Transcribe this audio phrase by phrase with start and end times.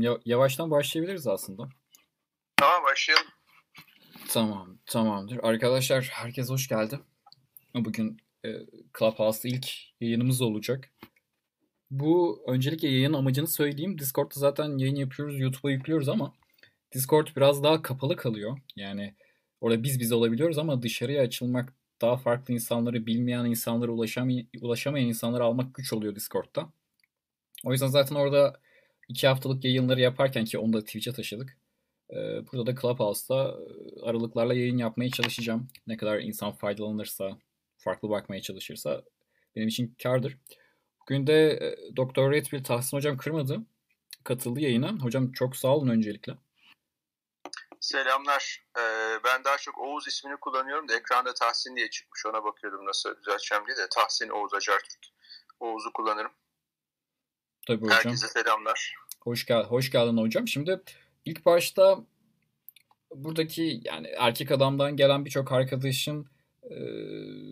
[0.00, 1.68] Ya- yavaştan başlayabiliriz aslında.
[2.56, 3.26] Tamam başlayalım.
[4.28, 5.38] Tamam, tamamdır.
[5.42, 7.00] Arkadaşlar herkes hoş geldi.
[7.74, 8.48] Bugün e,
[8.98, 9.66] Clubhouse'da ilk
[10.00, 10.90] yayınımız olacak.
[11.90, 13.98] Bu öncelikle yayın amacını söyleyeyim.
[13.98, 16.34] Discord'da zaten yayın yapıyoruz, YouTube'a yüklüyoruz ama
[16.94, 18.58] Discord biraz daha kapalı kalıyor.
[18.76, 19.14] Yani
[19.60, 25.44] orada biz biz olabiliyoruz ama dışarıya açılmak, daha farklı insanları bilmeyen insanlara ulaşamay ulaşamayan insanları
[25.44, 26.68] almak güç oluyor Discord'da.
[27.64, 28.60] O yüzden zaten orada
[29.08, 31.58] iki haftalık yayınları yaparken ki onu da Twitch'e taşıdık.
[32.10, 32.16] Ee,
[32.52, 35.68] burada da Clubhouse'da e, aralıklarla yayın yapmaya çalışacağım.
[35.86, 37.38] Ne kadar insan faydalanırsa,
[37.78, 39.02] farklı bakmaya çalışırsa
[39.56, 40.38] benim için kardır.
[41.00, 43.60] Bugün de e, Doktor Redfield Tahsin Hocam kırmadı.
[44.24, 44.92] Katıldı yayına.
[44.92, 46.32] Hocam çok sağ olun öncelikle.
[47.80, 48.64] Selamlar.
[48.78, 52.26] Ee, ben daha çok Oğuz ismini kullanıyorum da ekranda Tahsin diye çıkmış.
[52.26, 55.06] Ona bakıyordum nasıl düzelteceğim diye de Tahsin Oğuz Acartürk.
[55.60, 56.32] Oğuz'u kullanırım.
[57.66, 57.96] Tabii hocam.
[57.96, 58.94] Herkese selamlar.
[59.24, 60.48] Hoş, gel hoş geldin hocam.
[60.48, 60.80] Şimdi
[61.24, 62.04] ilk başta
[63.14, 66.26] buradaki yani erkek adamdan gelen birçok arkadaşın
[66.62, 66.76] e,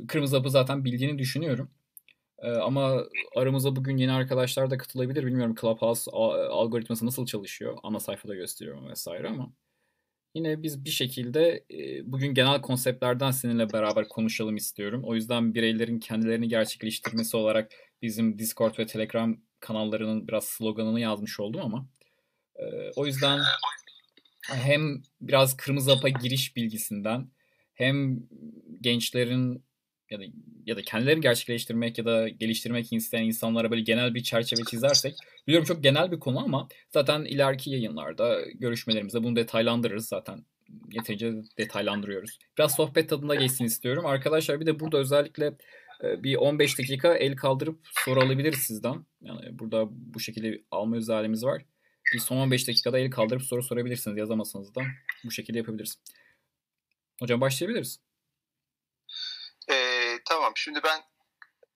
[0.09, 1.71] Kırmızı Hap'ı zaten bildiğini düşünüyorum.
[2.39, 3.05] E, ama
[3.37, 5.27] aramıza bugün yeni arkadaşlar da katılabilir.
[5.27, 6.11] Bilmiyorum Clubhouse
[6.51, 7.79] algoritması nasıl çalışıyor.
[7.83, 9.53] Ana sayfada gösteriyorum vesaire ama
[10.35, 15.03] yine biz bir şekilde e, bugün genel konseptlerden seninle beraber konuşalım istiyorum.
[15.05, 21.61] O yüzden bireylerin kendilerini gerçekleştirmesi olarak bizim Discord ve Telegram kanallarının biraz sloganını yazmış oldum
[21.65, 21.87] ama
[22.57, 22.65] e,
[22.97, 23.41] o yüzden
[24.43, 27.29] hem biraz Kırmızı Hap'a giriş bilgisinden
[27.75, 28.21] hem
[28.81, 29.65] gençlerin
[30.11, 30.25] ya da
[30.67, 35.15] ya da kendilerini gerçekleştirmek ya da geliştirmek isteyen insanlara böyle genel bir çerçeve çizersek
[35.47, 40.45] biliyorum çok genel bir konu ama zaten ileriki yayınlarda görüşmelerimizde bunu detaylandırırız zaten
[40.93, 42.39] yeterince detaylandırıyoruz.
[42.59, 44.07] Biraz sohbet tadında geçsin istiyorum.
[44.07, 45.53] Arkadaşlar bir de burada özellikle
[46.03, 49.07] bir 15 dakika el kaldırıp soru alabiliriz sizden.
[49.21, 51.63] Yani burada bu şekilde alma özelliğimiz var.
[52.15, 54.17] Bir son 15 dakikada el kaldırıp soru sorabilirsiniz.
[54.17, 54.83] Yazamazsanız da
[55.25, 55.99] bu şekilde yapabiliriz.
[57.21, 58.01] Hocam başlayabiliriz.
[59.71, 61.01] Ee, tamam şimdi ben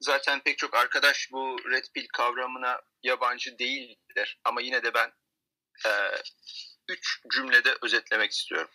[0.00, 4.40] zaten pek çok arkadaş bu Red Pill kavramına yabancı değildir.
[4.44, 5.12] Ama yine de ben
[5.86, 5.90] e,
[6.88, 8.70] üç cümlede özetlemek istiyorum.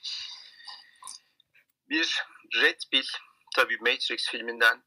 [1.90, 2.24] Bir,
[2.56, 3.08] Red Pill
[3.56, 4.84] tabii Matrix filminden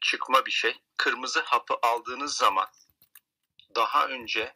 [0.00, 0.76] çıkma bir şey.
[0.96, 2.68] Kırmızı hapı aldığınız zaman
[3.74, 4.54] daha önce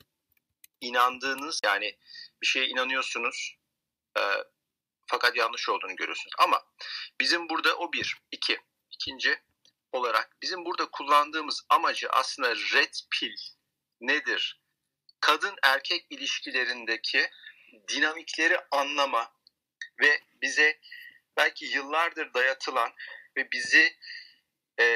[0.81, 1.99] inandığınız yani
[2.43, 3.57] bir şeye inanıyorsunuz
[4.19, 4.23] e,
[5.07, 6.33] fakat yanlış olduğunu görüyorsunuz.
[6.39, 6.63] Ama
[7.21, 8.17] bizim burada o bir.
[8.31, 8.61] iki.
[8.91, 9.41] İkinci
[9.93, 13.37] olarak bizim burada kullandığımız amacı aslında red pill
[14.01, 14.61] nedir?
[15.21, 17.31] Kadın erkek ilişkilerindeki
[17.89, 19.33] dinamikleri anlama
[20.01, 20.81] ve bize
[21.37, 22.93] belki yıllardır dayatılan
[23.37, 23.97] ve bizi
[24.81, 24.87] e,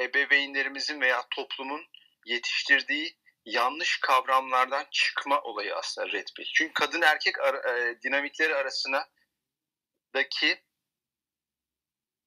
[0.00, 1.86] ebeveynlerimizin veya toplumun
[2.24, 6.46] yetiştirdiği yanlış kavramlardan çıkma olayı aslında red pill.
[6.54, 9.04] Çünkü kadın erkek ara, e, dinamikleri arasındaki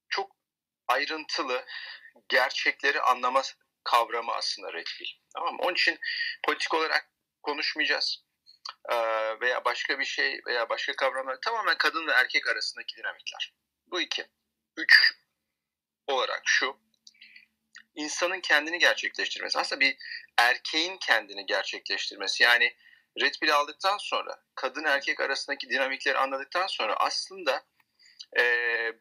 [0.09, 0.31] çok
[0.87, 1.65] ayrıntılı
[2.29, 3.41] gerçekleri anlama
[3.83, 5.07] kavramı aslında red pill.
[5.33, 5.61] Tamam mı?
[5.61, 5.99] Onun için
[6.43, 7.09] politik olarak
[7.43, 8.25] konuşmayacağız.
[8.89, 8.95] Ee,
[9.41, 13.53] veya başka bir şey veya başka kavramlar tamamen kadın ve erkek arasındaki dinamikler.
[13.87, 14.27] Bu iki.
[14.77, 15.13] Üç
[16.07, 16.77] olarak şu
[17.95, 19.59] insanın kendini gerçekleştirmesi.
[19.59, 19.97] Aslında bir
[20.37, 22.43] erkeğin kendini gerçekleştirmesi.
[22.43, 22.75] Yani
[23.21, 27.65] red pill aldıktan sonra kadın erkek arasındaki dinamikleri anladıktan sonra aslında
[28.37, 28.43] e,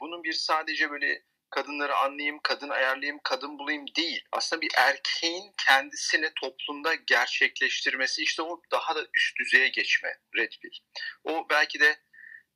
[0.00, 4.24] bunun bir sadece böyle kadınları anlayayım, kadın ayarlayayım, kadın bulayım değil.
[4.32, 10.78] Aslında bir erkeğin kendisini toplumda gerçekleştirmesi işte o daha da üst düzeye geçme red pill.
[11.24, 11.96] O belki de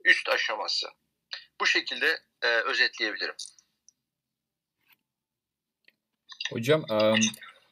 [0.05, 0.89] üst aşaması.
[1.61, 3.35] Bu şekilde e, özetleyebilirim.
[6.53, 7.21] Hocam um,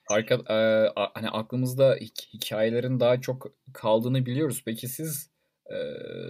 [0.09, 1.99] arka, e, hani aklımızda
[2.35, 4.63] hikayelerin daha çok kaldığını biliyoruz.
[4.65, 5.31] Peki siz
[5.71, 5.77] e,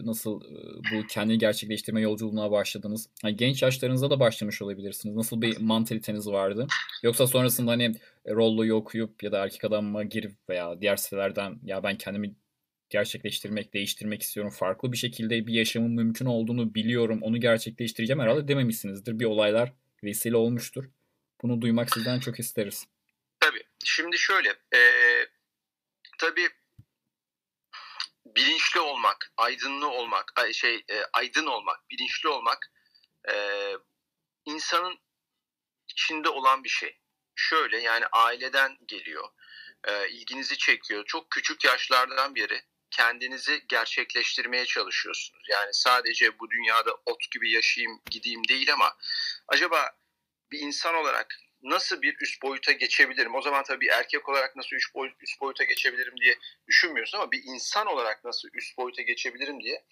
[0.02, 0.56] nasıl e,
[0.93, 3.08] bu kendini gerçekleştirme yolculuğuna başladınız?
[3.22, 5.16] Hani genç yaşlarınızda da başlamış olabilirsiniz.
[5.16, 6.66] Nasıl bir mantaliteniz vardı?
[7.02, 7.94] Yoksa sonrasında hani
[8.28, 12.34] Rollo'yu okuyup ya da erkek adamıma girip veya diğer sitelerden ya ben kendimi
[12.90, 14.52] gerçekleştirmek, değiştirmek istiyorum.
[14.52, 17.19] Farklı bir şekilde bir yaşamın mümkün olduğunu biliyorum.
[17.22, 19.20] Onu gerçekleştireceğim herhalde dememişsinizdir.
[19.20, 19.72] Bir olaylar
[20.04, 20.90] vesile olmuştur.
[21.42, 22.86] Bunu duymak sizden çok isteriz.
[23.40, 23.62] Tabii.
[23.84, 24.56] Şimdi şöyle.
[24.74, 24.80] E,
[26.18, 26.48] tabii
[28.26, 32.70] bilinçli olmak, aydınlı olmak, şey e, aydın olmak, bilinçli olmak
[33.28, 33.34] e,
[34.44, 34.98] insanın
[35.88, 36.98] içinde olan bir şey.
[37.34, 39.28] Şöyle yani aileden geliyor,
[39.84, 41.04] e, ilginizi çekiyor.
[41.04, 45.42] Çok küçük yaşlardan beri kendinizi gerçekleştirmeye çalışıyorsunuz.
[45.48, 48.96] Yani sadece bu dünyada ot gibi yaşayayım, gideyim değil ama
[49.48, 49.96] acaba
[50.52, 53.34] bir insan olarak nasıl bir üst boyuta geçebilirim?
[53.34, 56.38] O zaman tabii erkek olarak nasıl üst, boyut, üst boyuta geçebilirim diye
[56.69, 59.84] düşünmüyorsun ama bir insan olarak nasıl üst boyuta geçebilirim diye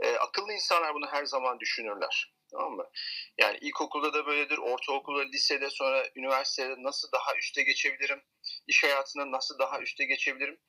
[0.00, 2.34] e, akıllı insanlar bunu her zaman düşünürler.
[2.50, 2.90] Tamam mı?
[3.38, 8.22] Yani ilkokulda da böyledir, ortaokulda, lisede, sonra üniversitede nasıl daha üste geçebilirim?
[8.66, 10.60] İş hayatında nasıl daha üste geçebilirim?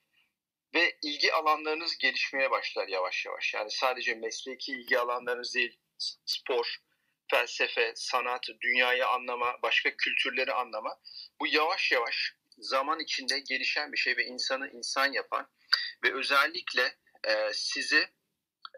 [0.75, 3.53] Ve ilgi alanlarınız gelişmeye başlar yavaş yavaş.
[3.53, 5.79] Yani sadece mesleki ilgi alanlarınız değil,
[6.25, 6.77] spor,
[7.31, 10.99] felsefe, sanat, dünyayı anlama, başka kültürleri anlama.
[11.39, 15.47] Bu yavaş yavaş zaman içinde gelişen bir şey ve insanı insan yapan
[16.03, 18.07] ve özellikle e, sizi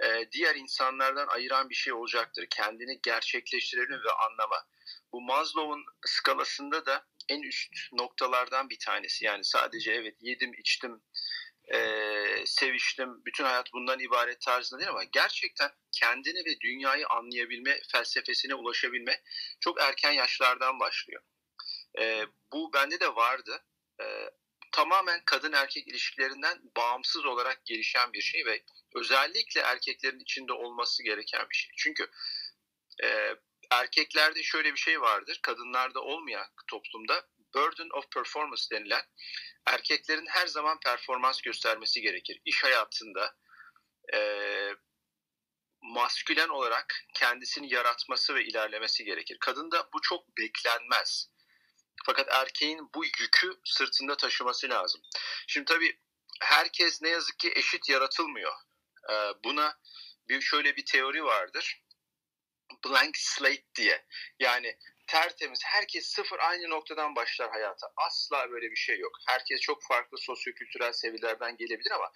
[0.04, 2.48] e, diğer insanlardan ayıran bir şey olacaktır.
[2.50, 4.68] Kendini gerçekleştirelim ve anlama.
[5.12, 9.26] Bu Maslow'un skalasında da en üst noktalardan bir tanesi.
[9.26, 11.02] Yani sadece evet yedim, içtim,
[11.74, 18.56] e, seviştim, bütün hayat bundan ibaret tarzında değil ama gerçekten kendini ve dünyayı anlayabilme, felsefesine
[18.56, 19.22] ulaşabilme
[19.60, 21.22] çok erken yaşlardan başlıyor.
[22.00, 23.64] E, bu bende de vardı.
[24.02, 24.06] E,
[24.72, 28.64] tamamen kadın erkek ilişkilerinden bağımsız olarak gelişen bir şey ve
[28.96, 31.72] özellikle erkeklerin içinde olması gereken bir şey.
[31.78, 32.10] Çünkü
[33.04, 33.36] e,
[33.72, 37.26] erkeklerde şöyle bir şey vardır, kadınlarda olmayan toplumda
[37.56, 39.02] burden of performance denilen
[39.68, 42.42] erkeklerin her zaman performans göstermesi gerekir.
[42.46, 43.36] İş hayatında
[44.14, 44.20] e,
[45.82, 49.38] maskülen olarak kendisini yaratması ve ilerlemesi gerekir.
[49.40, 51.30] Kadında bu çok beklenmez.
[52.06, 55.02] Fakat erkeğin bu yükü sırtında taşıması lazım.
[55.48, 56.00] Şimdi tabii
[56.42, 58.54] herkes ne yazık ki eşit yaratılmıyor.
[59.12, 59.80] Ee, buna
[60.30, 61.84] bir şöyle bir teori vardır.
[62.86, 64.06] Blank slate diye.
[64.40, 64.78] Yani
[65.08, 65.60] tertemiz.
[65.66, 67.88] Herkes sıfır aynı noktadan başlar hayata.
[67.98, 69.12] Asla böyle bir şey yok.
[69.28, 72.12] Herkes çok farklı sosyokültürel seviyelerden gelebilir ama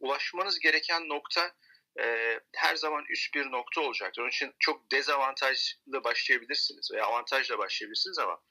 [0.00, 1.54] ulaşmanız gereken nokta
[2.00, 4.22] e, her zaman üst bir nokta olacaktır.
[4.22, 8.42] Onun için çok dezavantajlı başlayabilirsiniz veya avantajla başlayabilirsiniz ama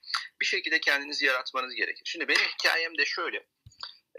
[0.41, 2.03] bir şekilde kendinizi yaratmanız gerekir.
[2.05, 3.45] Şimdi benim hikayem de şöyle.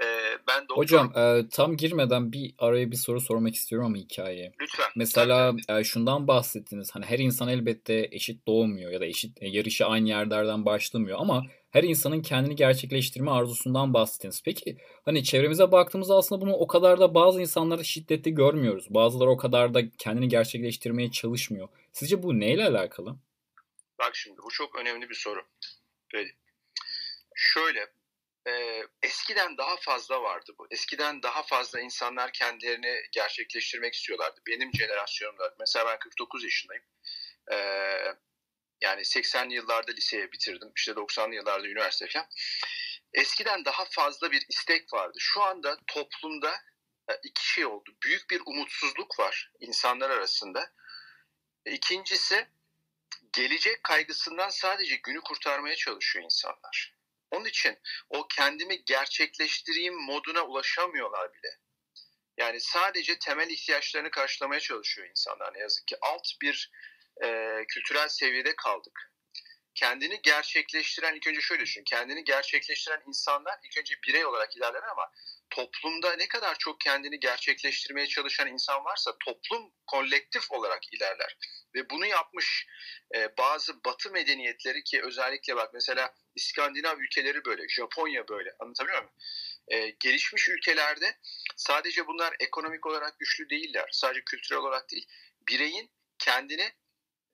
[0.01, 0.05] E,
[0.49, 0.77] ben doktor...
[0.77, 4.53] Hocam e, tam girmeden bir araya bir soru sormak istiyorum ama hikayeye.
[4.61, 4.87] Lütfen.
[4.97, 6.91] Mesela e, şundan bahsettiniz.
[6.95, 11.43] Hani her insan elbette eşit doğmuyor ya da eşit e, yarışı aynı yerlerden başlamıyor ama
[11.71, 14.43] her insanın kendini gerçekleştirme arzusundan bahsettiniz.
[14.45, 18.87] Peki hani çevremize baktığımızda aslında bunu o kadar da bazı insanlarda şiddetli görmüyoruz.
[18.91, 21.69] Bazıları o kadar da kendini gerçekleştirmeye çalışmıyor.
[21.93, 23.17] Sizce bu neyle alakalı?
[23.99, 25.43] Bak şimdi bu çok önemli bir soru.
[26.15, 26.31] Böyle.
[27.35, 27.87] Şöyle
[28.49, 30.67] e, eskiden daha fazla vardı bu.
[30.71, 34.41] Eskiden daha fazla insanlar kendilerini gerçekleştirmek istiyorlardı.
[34.47, 36.85] Benim jenerasyonumda mesela ben 49 yaşındayım.
[37.53, 37.57] E,
[38.81, 40.73] yani 80'li yıllarda liseye bitirdim.
[40.77, 42.29] İşte 90'lı yıllarda üniversite falan.
[43.13, 45.19] Eskiden daha fazla bir istek vardı.
[45.21, 46.55] Şu anda toplumda
[47.11, 47.97] e, iki şey oldu.
[48.03, 50.73] Büyük bir umutsuzluk var insanlar arasında.
[51.67, 52.49] İkincisi
[53.33, 57.02] gelecek kaygısından sadece günü kurtarmaya çalışıyor insanlar.
[57.33, 61.59] Onun için o kendimi gerçekleştireyim moduna ulaşamıyorlar bile.
[62.37, 65.97] Yani sadece temel ihtiyaçlarını karşılamaya çalışıyor insanlar ne yazık ki.
[66.03, 66.71] Alt bir
[67.25, 69.13] e, kültürel seviyede kaldık.
[69.75, 71.85] Kendini gerçekleştiren ilk önce şöyle düşün.
[71.85, 75.11] Kendini gerçekleştiren insanlar ilk önce birey olarak ilerler ama
[75.53, 81.37] toplumda ne kadar çok kendini gerçekleştirmeye çalışan insan varsa toplum kolektif olarak ilerler.
[81.75, 82.67] Ve bunu yapmış
[83.15, 89.15] e, bazı batı medeniyetleri ki özellikle bak mesela İskandinav ülkeleri böyle, Japonya böyle anlatabiliyor muyum?
[89.69, 91.19] E, gelişmiş ülkelerde
[91.57, 93.89] sadece bunlar ekonomik olarak güçlü değiller.
[93.93, 95.07] Sadece kültürel olarak değil.
[95.49, 96.73] Bireyin kendini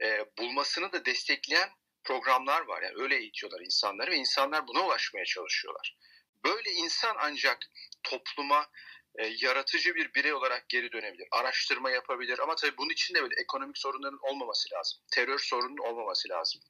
[0.03, 1.71] e, bulmasını da destekleyen
[2.05, 2.83] programlar var.
[2.83, 5.97] Yani öyle eğitiyorlar insanları ve insanlar buna ulaşmaya çalışıyorlar.
[6.45, 7.59] Böyle insan ancak
[8.03, 8.71] topluma
[9.19, 11.29] e, yaratıcı bir birey olarak geri dönebilir.
[11.31, 14.99] Araştırma yapabilir ama tabii bunun için de böyle ekonomik sorunların olmaması lazım.
[15.13, 16.63] Terör sorunun olmaması lazım.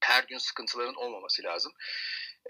[0.00, 1.72] Her gün sıkıntıların olmaması lazım.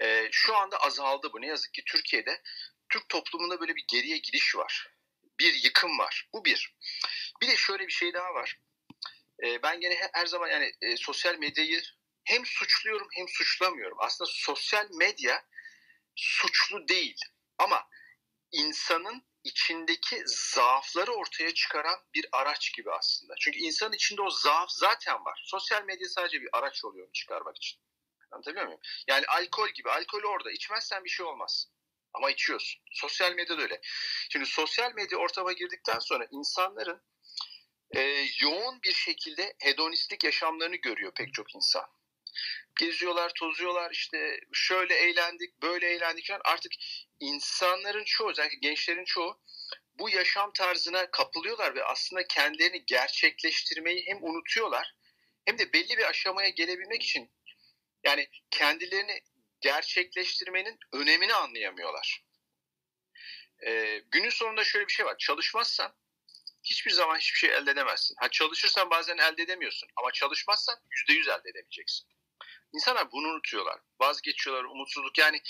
[0.01, 1.41] E, şu anda azaldı bu.
[1.41, 2.41] Ne yazık ki Türkiye'de
[2.89, 4.93] Türk toplumunda böyle bir geriye gidiş var.
[5.39, 6.29] Bir yıkım var.
[6.33, 6.75] Bu bir.
[7.41, 8.59] Bir de şöyle bir şey daha var.
[9.43, 11.81] E, ben gene her zaman yani e, sosyal medyayı
[12.23, 13.97] hem suçluyorum hem suçlamıyorum.
[13.99, 15.45] Aslında sosyal medya
[16.17, 17.17] suçlu değil
[17.57, 17.87] ama
[18.51, 23.33] insanın içindeki zaafları ortaya çıkaran bir araç gibi aslında.
[23.39, 25.43] Çünkü insanın içinde o zaaf zaten var.
[25.45, 27.79] Sosyal medya sadece bir araç oluyor çıkarmak için.
[28.31, 28.81] Anlatabiliyor muyum?
[29.07, 29.89] Yani alkol gibi.
[29.91, 30.51] Alkol orada.
[30.51, 31.67] İçmezsen bir şey olmaz.
[32.13, 32.81] Ama içiyorsun.
[32.91, 33.79] Sosyal medya da öyle.
[34.29, 37.01] Şimdi sosyal medya ortama girdikten sonra insanların
[37.95, 38.01] e,
[38.41, 41.85] yoğun bir şekilde hedonistlik yaşamlarını görüyor pek çok insan
[42.77, 46.29] geziyorlar, tozuyorlar işte şöyle eğlendik, böyle eğlendik.
[46.45, 46.71] Artık
[47.19, 49.41] insanların çoğu, özellikle gençlerin çoğu
[49.99, 54.95] bu yaşam tarzına kapılıyorlar ve aslında kendilerini gerçekleştirmeyi hem unutuyorlar
[55.45, 57.31] hem de belli bir aşamaya gelebilmek için
[58.03, 59.21] Yani kendilerini
[59.61, 62.23] gerçekleştirmenin önemini anlayamıyorlar.
[63.65, 65.17] Ee, günün sonunda şöyle bir şey var.
[65.17, 65.95] Çalışmazsan
[66.63, 68.15] hiçbir zaman hiçbir şey elde edemezsin.
[68.19, 72.07] Ha çalışırsan bazen elde edemiyorsun ama çalışmazsan yüzde yüz elde edemeyeceksin.
[72.73, 73.79] İnsanlar bunu unutuyorlar.
[73.99, 75.17] Vazgeçiyorlar, umutsuzluk.
[75.17, 75.41] Yani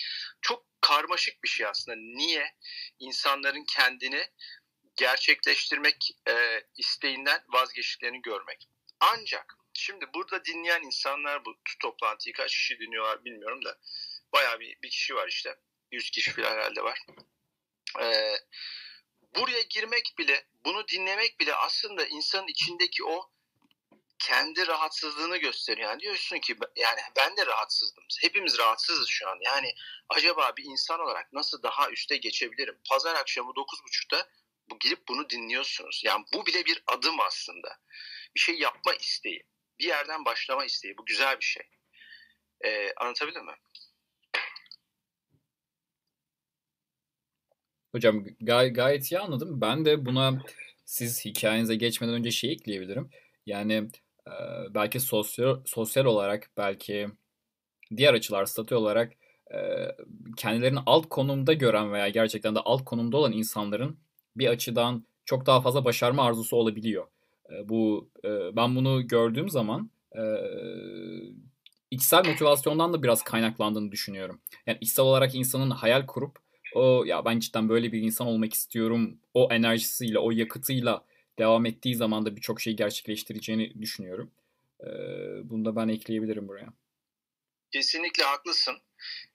[0.42, 1.98] çok karmaşık bir şey aslında.
[1.98, 2.56] Niye
[3.00, 4.28] insanların kendini
[4.96, 8.70] gerçekleştirmek e, isteğinden vazgeçtiklerini görmek.
[9.00, 13.80] Ancak şimdi burada dinleyen insanlar bu toplantıyı kaç kişi dinliyorlar bilmiyorum da
[14.34, 15.56] bayağı bir, bir kişi var işte.
[15.92, 17.06] 100 kişi falan herhalde var.
[18.02, 18.36] Ee,
[19.36, 23.32] buraya girmek bile, bunu dinlemek bile aslında insanın içindeki o
[24.20, 25.90] kendi rahatsızlığını gösteriyor.
[25.90, 28.04] Yani diyorsun ki yani ben de rahatsızdım.
[28.22, 29.38] Hepimiz rahatsızız şu an.
[29.42, 29.74] Yani
[30.10, 32.78] acaba bir insan olarak nasıl daha üste geçebilirim?
[32.90, 34.28] Pazar akşamı 9.30'da
[34.70, 36.02] bu girip bunu dinliyorsunuz.
[36.06, 37.80] Yani bu bile bir adım aslında.
[38.36, 39.44] Bir şey yapma isteği.
[39.80, 40.98] Bir yerden başlama isteği.
[40.98, 41.64] Bu güzel bir şey.
[42.66, 43.56] Ee, anlatabildim mi?
[47.92, 49.62] Hocam gay gayet iyi anladım.
[49.62, 50.44] Ben de buna
[50.86, 53.10] siz hikayenize geçmeden önce şey ekleyebilirim.
[53.46, 53.90] Yani
[54.74, 57.08] belki sosyal sosyal olarak belki
[57.98, 59.14] diğer açılar statü olarak
[59.54, 59.58] e,
[60.38, 64.00] kendilerini alt konumda gören veya gerçekten de alt konumda olan insanların
[64.36, 67.08] bir açıdan çok daha fazla başarma arzusu olabiliyor.
[67.66, 68.10] Bu
[68.56, 69.90] ben bunu gördüğüm zaman
[71.92, 74.42] içsel motivasyondan da biraz kaynaklandığını düşünüyorum.
[74.66, 76.40] Yani içsel olarak insanın hayal kurup
[76.76, 79.18] o ya ben cidden böyle bir insan olmak istiyorum.
[79.34, 81.04] O enerjisiyle, o yakıtıyla
[81.40, 84.32] devam ettiği zaman da birçok şeyi gerçekleştireceğini düşünüyorum.
[84.82, 84.88] Ee,
[85.44, 86.74] bunu da ben ekleyebilirim buraya.
[87.72, 88.78] Kesinlikle haklısın.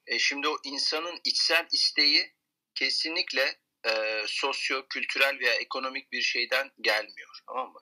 [0.06, 2.32] E, şimdi o insanın içsel isteği
[2.74, 3.56] kesinlikle
[3.86, 7.38] e, sosyo, kültürel veya ekonomik bir şeyden gelmiyor.
[7.46, 7.80] Tamam mı?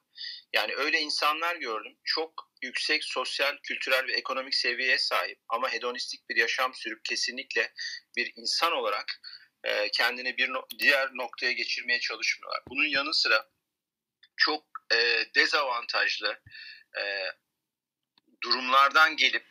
[0.52, 1.96] Yani öyle insanlar gördüm.
[2.04, 7.72] Çok yüksek sosyal, kültürel ve ekonomik seviyeye sahip ama hedonistik bir yaşam sürüp kesinlikle
[8.16, 9.20] bir insan olarak
[9.64, 12.62] e, kendini bir no- diğer noktaya geçirmeye çalışmıyorlar.
[12.68, 13.48] Bunun yanı sıra
[14.40, 16.40] çok e, dezavantajlı
[16.99, 17.02] e,
[18.42, 19.47] durumlardan gelip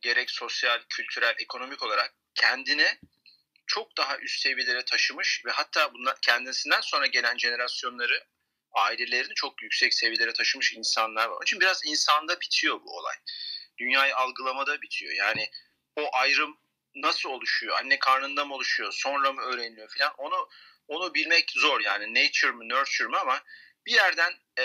[0.00, 2.98] gerek sosyal, kültürel, ekonomik olarak kendine
[3.66, 8.26] çok daha üst seviyelere taşımış ve hatta bunlar kendisinden sonra gelen jenerasyonları
[8.72, 11.34] ailelerini çok yüksek seviyelere taşımış insanlar var.
[11.34, 13.16] Onun için biraz insanda bitiyor bu olay.
[13.78, 15.12] Dünyayı algılamada bitiyor.
[15.12, 15.50] Yani
[15.96, 16.58] o ayrım
[16.94, 17.78] nasıl oluşuyor?
[17.78, 18.92] Anne karnında mı oluşuyor?
[18.92, 20.14] Sonra mı öğreniliyor falan?
[20.18, 20.48] Onu
[20.88, 23.42] onu bilmek zor yani nature mı nurture mı ama
[23.86, 24.62] bir yerden e,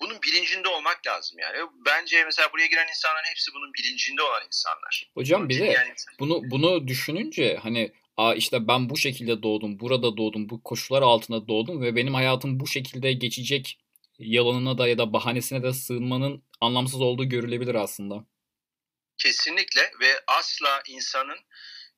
[0.00, 1.58] bunun bilincinde olmak lazım yani.
[1.86, 5.10] Bence mesela buraya giren insanların hepsi bunun bilincinde olan insanlar.
[5.14, 5.94] Hocam bir de yani...
[6.20, 11.48] bunu bunu düşününce hani Aa işte ben bu şekilde doğdum, burada doğdum, bu koşullar altında
[11.48, 13.78] doğdum ve benim hayatım bu şekilde geçecek
[14.18, 18.24] yalanına da ya da bahanesine de sığınmanın anlamsız olduğu görülebilir aslında.
[19.18, 21.38] Kesinlikle ve asla insanın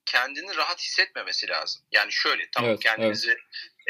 [0.06, 1.82] kendini rahat hissetmemesi lazım.
[1.92, 3.40] Yani şöyle tamam evet, kendinizi evet.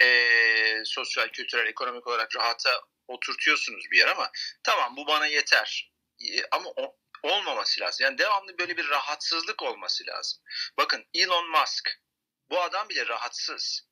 [0.03, 4.31] E, sosyal, kültürel, ekonomik olarak rahata oturtuyorsunuz bir yer ama
[4.63, 5.93] tamam bu bana yeter.
[6.21, 8.05] E, ama o, olmaması lazım.
[8.05, 10.41] Yani devamlı böyle bir rahatsızlık olması lazım.
[10.79, 11.91] Bakın Elon Musk
[12.51, 13.89] bu adam bile rahatsız.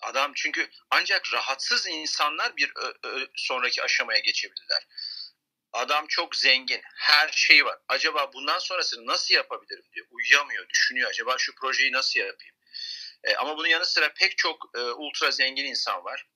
[0.00, 4.86] Adam çünkü ancak rahatsız insanlar bir ö, ö, sonraki aşamaya geçebilirler.
[5.72, 7.78] Adam çok zengin, her şey var.
[7.88, 11.10] Acaba bundan sonrasını nasıl yapabilirim diye uyuyamıyor, düşünüyor.
[11.10, 12.54] Acaba şu projeyi nasıl yapayım?
[13.28, 16.26] E, ama bunun yanı sıra pek çok e, ultra zengin insan var.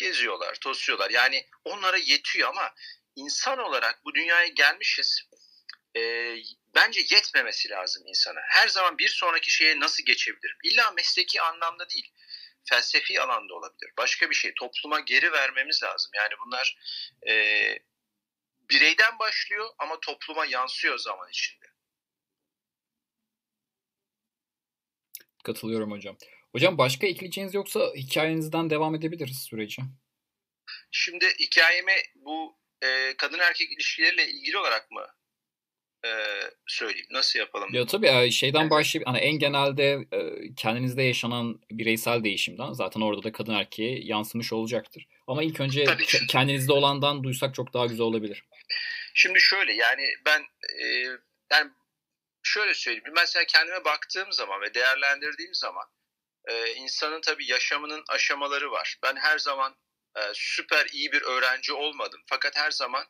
[0.00, 1.10] Geziyorlar, tosuyorlar.
[1.10, 2.74] Yani onlara yetiyor ama
[3.16, 5.22] insan olarak bu dünyaya gelmişiz.
[5.96, 6.34] E,
[6.74, 8.40] bence yetmemesi lazım insana.
[8.48, 10.56] Her zaman bir sonraki şeye nasıl geçebilirim?
[10.64, 12.12] İlla mesleki anlamda değil
[12.68, 13.92] felsefi alanda olabilir.
[13.98, 16.10] Başka bir şey topluma geri vermemiz lazım.
[16.14, 16.78] Yani bunlar
[17.28, 17.34] e,
[18.70, 21.65] bireyden başlıyor ama topluma yansıyor zaman içinde.
[25.46, 26.16] Katılıyorum hocam.
[26.52, 29.82] Hocam başka ekleyeceğiniz yoksa hikayenizden devam edebiliriz süreci.
[30.90, 35.06] Şimdi hikayemi bu e, kadın erkek ilişkileriyle ilgili olarak mı
[36.04, 36.10] e,
[36.66, 37.06] söyleyeyim?
[37.10, 37.68] Nasıl yapalım?
[37.72, 40.18] Ya tabii şeyden başlayıp hani en genelde e,
[40.56, 45.06] kendinizde yaşanan bireysel değişimden zaten orada da kadın erkeğe yansımış olacaktır.
[45.26, 46.06] Ama ilk önce Tabii.
[46.28, 48.44] kendinizde olandan duysak çok daha güzel olabilir.
[49.14, 50.40] Şimdi şöyle yani ben
[50.82, 50.86] e,
[51.52, 51.70] yani
[52.46, 53.04] şöyle söyleyeyim.
[53.14, 55.84] Mesela kendime baktığım zaman ve değerlendirdiğim zaman
[56.44, 58.98] e, insanın tabii yaşamının aşamaları var.
[59.02, 59.76] Ben her zaman
[60.16, 62.22] e, süper iyi bir öğrenci olmadım.
[62.26, 63.06] Fakat her zaman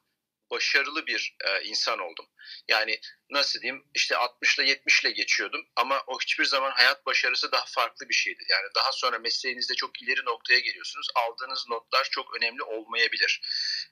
[0.50, 2.26] başarılı bir e, insan oldum.
[2.68, 3.00] Yani
[3.30, 7.64] nasıl diyeyim işte 60 ile 70 ile geçiyordum ama o hiçbir zaman hayat başarısı daha
[7.66, 8.46] farklı bir şeydir.
[8.50, 11.06] Yani daha sonra mesleğinizde çok ileri noktaya geliyorsunuz.
[11.14, 13.40] Aldığınız notlar çok önemli olmayabilir.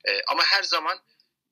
[0.08, 0.98] E, ama her zaman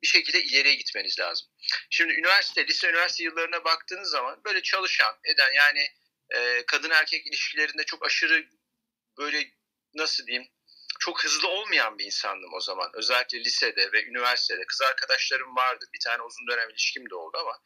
[0.02, 1.48] bir şekilde ileriye gitmeniz lazım.
[1.90, 5.88] Şimdi üniversite, lise üniversite yıllarına baktığınız zaman böyle çalışan, eden yani
[6.30, 8.48] e, kadın erkek ilişkilerinde çok aşırı
[9.18, 9.50] böyle
[9.94, 10.48] nasıl diyeyim
[11.00, 12.90] çok hızlı olmayan bir insandım o zaman.
[12.94, 15.84] Özellikle lisede ve üniversitede kız arkadaşlarım vardı.
[15.94, 17.58] Bir tane uzun dönem ilişkim de oldu ama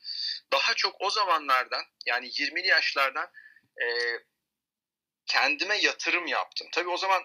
[0.53, 3.31] daha çok o zamanlardan yani 20'li yaşlardan
[3.83, 3.87] e,
[5.27, 6.69] kendime yatırım yaptım.
[6.73, 7.23] Tabii o zaman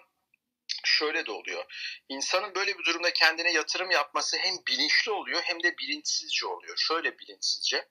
[0.84, 1.64] şöyle de oluyor.
[2.08, 6.76] İnsanın böyle bir durumda kendine yatırım yapması hem bilinçli oluyor hem de bilinçsizce oluyor.
[6.76, 7.88] Şöyle bilinçsizce.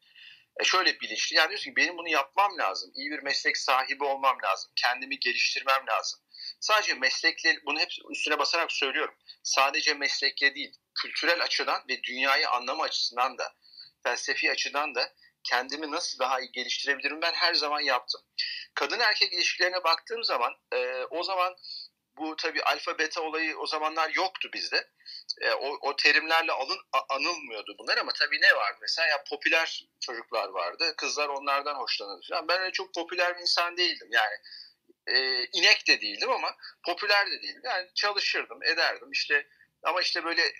[0.60, 1.36] E şöyle bilinçli.
[1.36, 2.92] Yani diyorsun ki benim bunu yapmam lazım.
[2.96, 4.72] İyi bir meslek sahibi olmam lazım.
[4.76, 6.20] Kendimi geliştirmem lazım.
[6.60, 9.16] Sadece meslekle bunu hep üstüne basarak söylüyorum.
[9.44, 13.56] Sadece meslekle değil, kültürel açıdan ve dünyayı anlama açısından da,
[14.04, 18.22] felsefi açıdan da kendimi nasıl daha iyi geliştirebilirim ben her zaman yaptım.
[18.74, 21.56] Kadın erkek ilişkilerine baktığım zaman e, o zaman
[22.22, 24.88] bu tabii alfa beta olayı o zamanlar yoktu bizde.
[25.42, 28.78] E, o, o terimlerle alın, anılmıyordu bunlar ama tabii ne vardı?
[28.82, 30.94] Mesela ya popüler çocuklar vardı.
[30.98, 32.48] Kızlar onlardan hoşlanırdı falan.
[32.48, 34.10] Ben öyle çok popüler bir insan değildim.
[34.12, 34.36] Yani
[35.08, 37.62] e, inek de değildim ama popüler de değildim.
[37.66, 39.12] Yani çalışırdım, ederdim.
[39.12, 39.48] İşte
[39.84, 40.54] ama işte böyle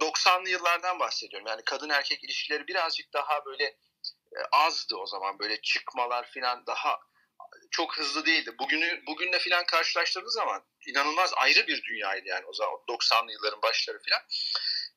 [0.00, 1.48] 90'lı e, yıllardan bahsediyorum.
[1.48, 5.38] Yani kadın erkek ilişkileri birazcık daha böyle e, azdı o zaman.
[5.38, 7.00] Böyle çıkmalar falan daha
[7.70, 8.58] çok hızlı değildi.
[8.58, 13.98] Bugünü bugünle falan karşılaştırdığınız zaman inanılmaz ayrı bir dünyaydı yani o zaman 90'lı yılların başları
[14.08, 14.22] falan.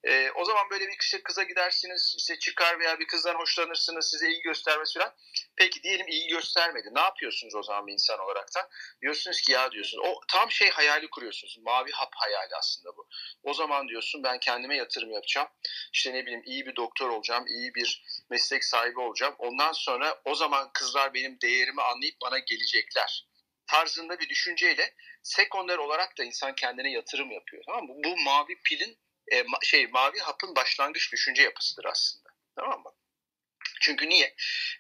[0.05, 4.29] E, o zaman böyle bir işte kıza gidersiniz, işte çıkar veya bir kızdan hoşlanırsınız, size
[4.29, 5.15] iyi göstermesi falan.
[5.55, 6.89] Peki diyelim iyi göstermedi.
[6.91, 8.69] Ne yapıyorsunuz o zaman bir insan olarak da?
[9.01, 10.03] Diyorsunuz ki ya diyorsunuz.
[10.07, 11.57] O tam şey hayali kuruyorsunuz.
[11.61, 13.07] Mavi hap hayali aslında bu.
[13.43, 15.47] O zaman diyorsun ben kendime yatırım yapacağım.
[15.93, 19.35] İşte ne bileyim iyi bir doktor olacağım, iyi bir meslek sahibi olacağım.
[19.37, 23.27] Ondan sonra o zaman kızlar benim değerimi anlayıp bana gelecekler
[23.67, 27.63] tarzında bir düşünceyle sekonder olarak da insan kendine yatırım yapıyor.
[27.65, 27.93] Tamam mı?
[28.05, 32.29] Bu mavi pilin e, ma, şey mavi hapın başlangıç düşünce yapısıdır aslında.
[32.55, 32.91] Tamam mı?
[33.81, 34.35] Çünkü niye?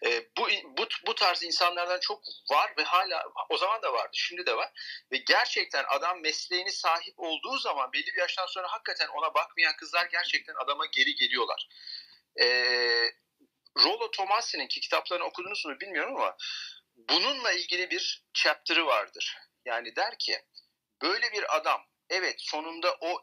[0.05, 4.45] E, bu, bu, bu tarz insanlardan çok var ve hala o zaman da vardı, şimdi
[4.45, 4.71] de var.
[5.11, 10.05] Ve gerçekten adam mesleğini sahip olduğu zaman belli bir yaştan sonra hakikaten ona bakmayan kızlar
[10.05, 11.67] gerçekten adama geri geliyorlar.
[12.41, 12.45] E,
[13.77, 16.37] Rollo Tomasi'nin ki kitaplarını okudunuz mu bilmiyorum ama
[16.95, 19.37] bununla ilgili bir chapter'ı vardır.
[19.65, 20.41] Yani der ki
[21.01, 23.21] böyle bir adam evet sonunda o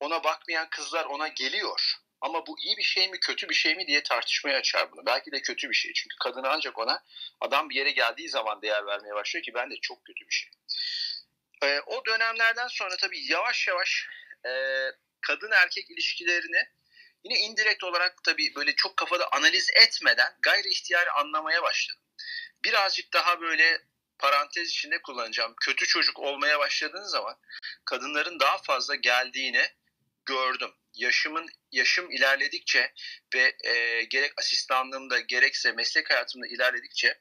[0.00, 1.94] ona bakmayan kızlar ona geliyor.
[2.20, 5.06] Ama bu iyi bir şey mi kötü bir şey mi diye tartışmaya açar bunu.
[5.06, 5.92] Belki de kötü bir şey.
[5.92, 7.04] Çünkü kadın ancak ona
[7.40, 10.50] adam bir yere geldiği zaman değer vermeye başlıyor ki ben de çok kötü bir şey.
[11.62, 14.06] Ee, o dönemlerden sonra tabii yavaş yavaş
[14.46, 14.50] e,
[15.20, 16.68] kadın erkek ilişkilerini
[17.24, 22.02] yine indirekt olarak tabii böyle çok kafada analiz etmeden gayri ihtiyari anlamaya başladım.
[22.64, 23.80] Birazcık daha böyle
[24.18, 25.54] parantez içinde kullanacağım.
[25.60, 27.36] Kötü çocuk olmaya başladığın zaman
[27.84, 29.66] kadınların daha fazla geldiğini
[30.26, 30.70] gördüm.
[30.94, 32.92] Yaşımın yaşım ilerledikçe
[33.34, 37.20] ve e, gerek asistanlığımda gerekse meslek hayatımda ilerledikçe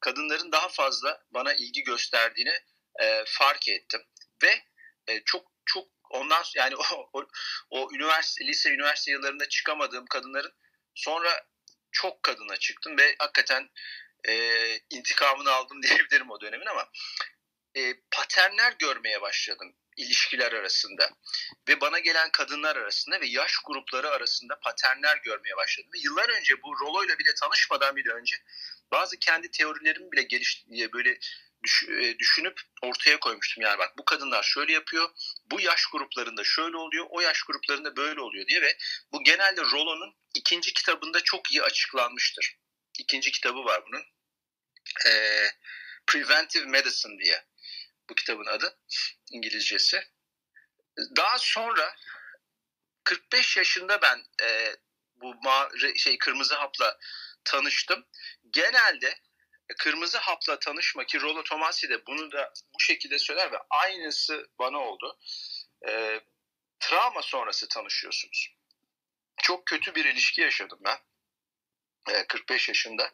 [0.00, 2.54] kadınların daha fazla bana ilgi gösterdiğini
[3.00, 4.00] e, fark ettim
[4.42, 4.62] ve
[5.06, 7.26] e, çok çok ondan yani o, o,
[7.70, 10.52] o üniversite lise üniversite yıllarında çıkamadığım kadınların
[10.94, 11.46] sonra
[11.92, 13.70] çok kadına çıktım ve hakikaten
[14.28, 14.34] e,
[14.90, 16.88] intikamını aldım diyebilirim o dönemin ama
[17.76, 21.10] e, paternler görmeye başladım ilişkiler arasında
[21.68, 25.90] ve bana gelen kadınlar arasında ve yaş grupları arasında paternler görmeye başladım.
[25.94, 28.36] Ve yıllar önce bu Rolo'yla bile tanışmadan bile önce
[28.92, 31.18] bazı kendi teorilerimi bile geliş böyle
[31.88, 33.62] e, düşünüp ortaya koymuştum.
[33.64, 35.10] Yani bak bu kadınlar şöyle yapıyor,
[35.50, 38.76] bu yaş gruplarında şöyle oluyor, o yaş gruplarında böyle oluyor diye ve
[39.12, 42.56] bu genelde Rolo'nun ikinci kitabında çok iyi açıklanmıştır.
[42.98, 44.02] İkinci kitabı var bunun.
[45.06, 45.46] Ee,
[46.06, 47.44] Preventive Medicine diye
[48.12, 48.78] bu kitabın adı
[49.30, 50.04] İngilizcesi.
[51.16, 51.96] Daha sonra
[53.04, 54.76] 45 yaşında ben e,
[55.16, 56.98] bu ma şey kırmızı hapla
[57.44, 58.06] tanıştım.
[58.50, 59.18] Genelde
[59.78, 64.78] kırmızı hapla tanışma ki Rollo Tomasi de bunu da bu şekilde söyler ve aynısı bana
[64.78, 65.18] oldu.
[65.88, 66.20] E,
[66.80, 68.54] travma sonrası tanışıyorsunuz.
[69.42, 70.98] Çok kötü bir ilişki yaşadım ben.
[72.28, 73.12] 45 e, yaşında.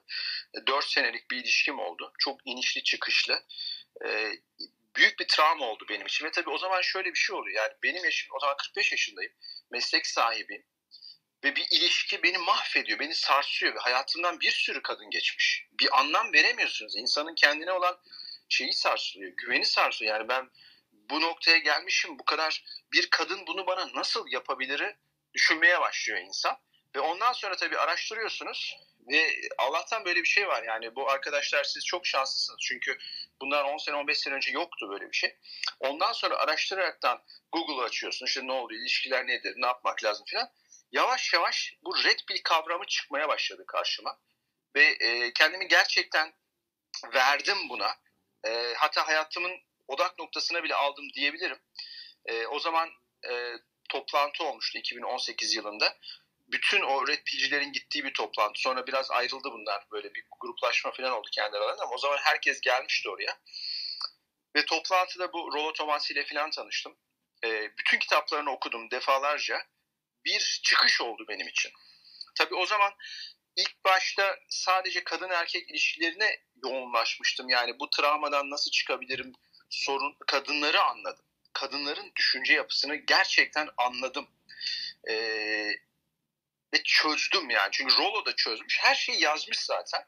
[0.66, 2.12] 4 senelik bir ilişkim oldu.
[2.18, 3.44] Çok inişli çıkışlı.
[4.96, 6.27] Büyük bir travma oldu benim için.
[6.27, 7.57] Ve tabii o zaman şöyle bir şey oluyor.
[7.57, 9.33] Yani benim yaşım, o zaman 45 yaşındayım.
[9.70, 10.64] Meslek sahibiyim.
[11.44, 13.74] Ve bir ilişki beni mahvediyor, beni sarsıyor.
[13.74, 15.66] Ve hayatımdan bir sürü kadın geçmiş.
[15.81, 16.96] Bir anlam veremiyorsunuz.
[16.96, 18.01] İnsanın kendine olan
[18.48, 20.14] şeyi sarsılıyor, güveni sarsıyor.
[20.14, 20.51] Yani ben
[20.92, 24.83] bu noktaya gelmişim, bu kadar bir kadın bunu bana nasıl yapabilir
[25.35, 26.57] düşünmeye başlıyor insan.
[26.96, 28.77] Ve ondan sonra tabii araştırıyorsunuz
[29.11, 32.98] ve Allah'tan böyle bir şey var yani bu arkadaşlar siz çok şanslısınız çünkü
[33.40, 35.37] bundan 10 sene 15 sene önce yoktu böyle bir şey.
[35.81, 37.22] Ondan sonra araştıraraktan
[37.53, 40.51] Google açıyorsun işte ne oluyor ilişkiler nedir ne yapmak lazım filan.
[40.92, 44.18] yavaş yavaş bu red pill kavramı çıkmaya başladı karşıma.
[44.74, 46.33] Ve e, kendimi gerçekten
[47.14, 47.96] verdim buna.
[48.46, 49.53] E, hatta hayatımın
[49.88, 51.59] odak noktasına bile aldım diyebilirim.
[52.27, 52.90] E, o zaman
[53.31, 53.53] e,
[53.88, 55.98] toplantı olmuştu 2018 yılında.
[56.48, 58.61] Bütün o red pillcilerin gittiği bir toplantı.
[58.61, 59.84] Sonra biraz ayrıldı bunlar.
[59.92, 63.38] Böyle bir gruplaşma falan oldu kendi aralarında ama o zaman herkes gelmişti oraya.
[64.56, 66.96] Ve toplantıda bu Rollo Tomassi ile falan tanıştım.
[67.44, 69.66] E, bütün kitaplarını okudum defalarca.
[70.24, 71.72] Bir çıkış oldu benim için.
[72.34, 72.92] Tabii o zaman
[73.56, 77.48] ilk başta sadece kadın erkek ilişkilerine yoğunlaşmıştım.
[77.48, 79.32] Yani bu travmadan nasıl çıkabilirim
[79.70, 81.24] sorun kadınları anladım.
[81.52, 84.28] Kadınların düşünce yapısını gerçekten anladım.
[85.11, 85.72] Ee,
[86.74, 87.68] ve çözdüm yani.
[87.72, 88.78] Çünkü Rollo da çözmüş.
[88.81, 90.02] Her şeyi yazmış zaten.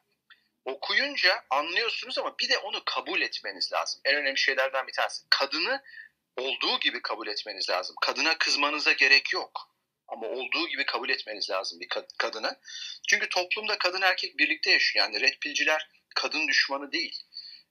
[0.64, 4.00] Okuyunca anlıyorsunuz ama bir de onu kabul etmeniz lazım.
[4.04, 5.22] En önemli şeylerden bir tanesi.
[5.30, 5.82] Kadını
[6.36, 7.96] olduğu gibi kabul etmeniz lazım.
[8.00, 9.70] Kadına kızmanıza gerek yok.
[10.08, 12.60] Ama olduğu gibi kabul etmeniz lazım bir kadına.
[13.08, 15.04] Çünkü toplumda kadın erkek birlikte yaşıyor.
[15.04, 17.22] Yani red pillciler kadın düşmanı değil.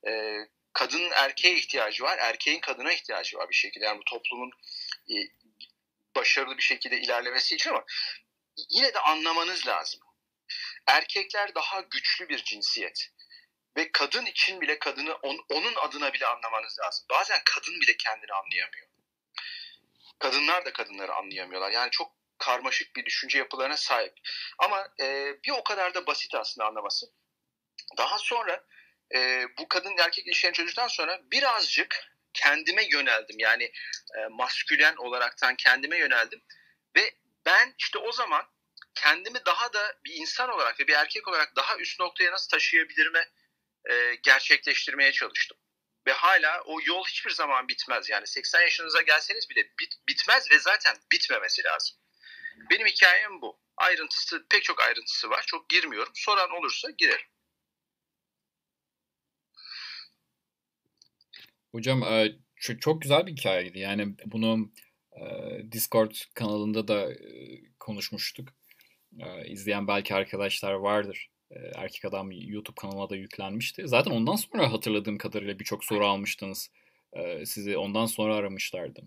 [0.06, 0.36] Ee,
[0.72, 3.84] kadının erkeğe ihtiyacı var, erkeğin kadına ihtiyacı var bir şekilde.
[3.84, 4.50] Yani bu toplumun
[5.10, 5.14] e,
[6.16, 7.84] başarılı bir şekilde ilerlemesi için ama
[8.70, 10.00] yine de anlamanız lazım.
[10.86, 13.10] Erkekler daha güçlü bir cinsiyet.
[13.76, 17.06] Ve kadın için bile kadını on, onun adına bile anlamanız lazım.
[17.10, 18.86] Bazen kadın bile kendini anlayamıyor.
[20.18, 21.70] Kadınlar da kadınları anlayamıyorlar.
[21.70, 24.14] Yani çok karmaşık bir düşünce yapılarına sahip.
[24.58, 27.06] Ama e, bir o kadar da basit aslında anlaması.
[27.96, 28.64] Daha sonra
[29.14, 33.38] e, bu kadın erkek ilişkilerini çözdükten sonra birazcık kendime yöneldim.
[33.38, 33.64] Yani
[34.18, 36.42] e, maskülen olaraktan kendime yöneldim.
[36.96, 37.14] Ve
[37.46, 38.44] ben işte o zaman
[38.94, 43.28] kendimi daha da bir insan olarak ve bir erkek olarak daha üst noktaya nasıl taşıyabilirime
[43.90, 45.58] e, gerçekleştirmeye çalıştım.
[46.06, 48.08] Ve hala o yol hiçbir zaman bitmez.
[48.08, 51.96] Yani 80 yaşınıza gelseniz bile bit, bitmez ve zaten bitmemesi lazım.
[52.70, 53.60] Benim hikayem bu.
[53.76, 55.44] Ayrıntısı, pek çok ayrıntısı var.
[55.46, 56.12] Çok girmiyorum.
[56.14, 57.26] Soran olursa girerim.
[61.72, 62.32] Hocam e,
[62.80, 63.78] çok güzel bir hikayeydi.
[63.78, 64.72] Yani bunu
[65.72, 67.18] Discord kanalında da e,
[67.80, 68.48] konuşmuştuk.
[69.46, 71.30] İzleyen belki arkadaşlar vardır.
[71.74, 73.88] Erkek Adam YouTube kanalına da yüklenmişti.
[73.88, 76.70] Zaten ondan sonra hatırladığım kadarıyla birçok soru almıştınız.
[77.44, 79.02] Sizi ondan sonra aramışlardı.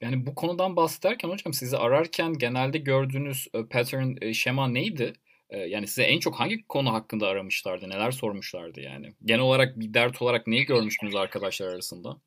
[0.00, 5.12] Yani bu konudan bahsederken hocam sizi ararken genelde gördüğünüz pattern, şema neydi?
[5.50, 7.88] Yani size en çok hangi konu hakkında aramışlardı?
[7.90, 9.14] Neler sormuşlardı yani?
[9.24, 12.20] Genel olarak bir dert olarak neyi görmüştünüz arkadaşlar arasında?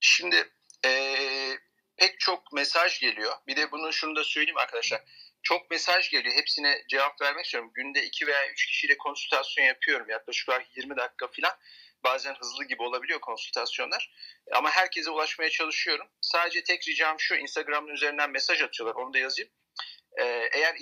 [0.00, 0.36] Şimdi
[0.84, 1.58] ee,
[1.96, 3.36] pek çok mesaj geliyor.
[3.46, 5.02] Bir de bunu şunu da söyleyeyim arkadaşlar.
[5.42, 6.34] Çok mesaj geliyor.
[6.34, 7.70] Hepsine cevap vermek istiyorum.
[7.74, 10.10] Günde iki veya üç kişiyle konsültasyon yapıyorum.
[10.10, 11.58] Yaklaşık olarak 20 dakika falan.
[12.04, 14.12] Bazen hızlı gibi olabiliyor konsültasyonlar.
[14.52, 16.06] Ama herkese ulaşmaya çalışıyorum.
[16.20, 17.34] Sadece tek ricam şu.
[17.34, 19.02] Instagram'ın üzerinden mesaj atıyorlar.
[19.02, 19.50] Onu da yazayım.
[20.20, 20.76] Ee, eğer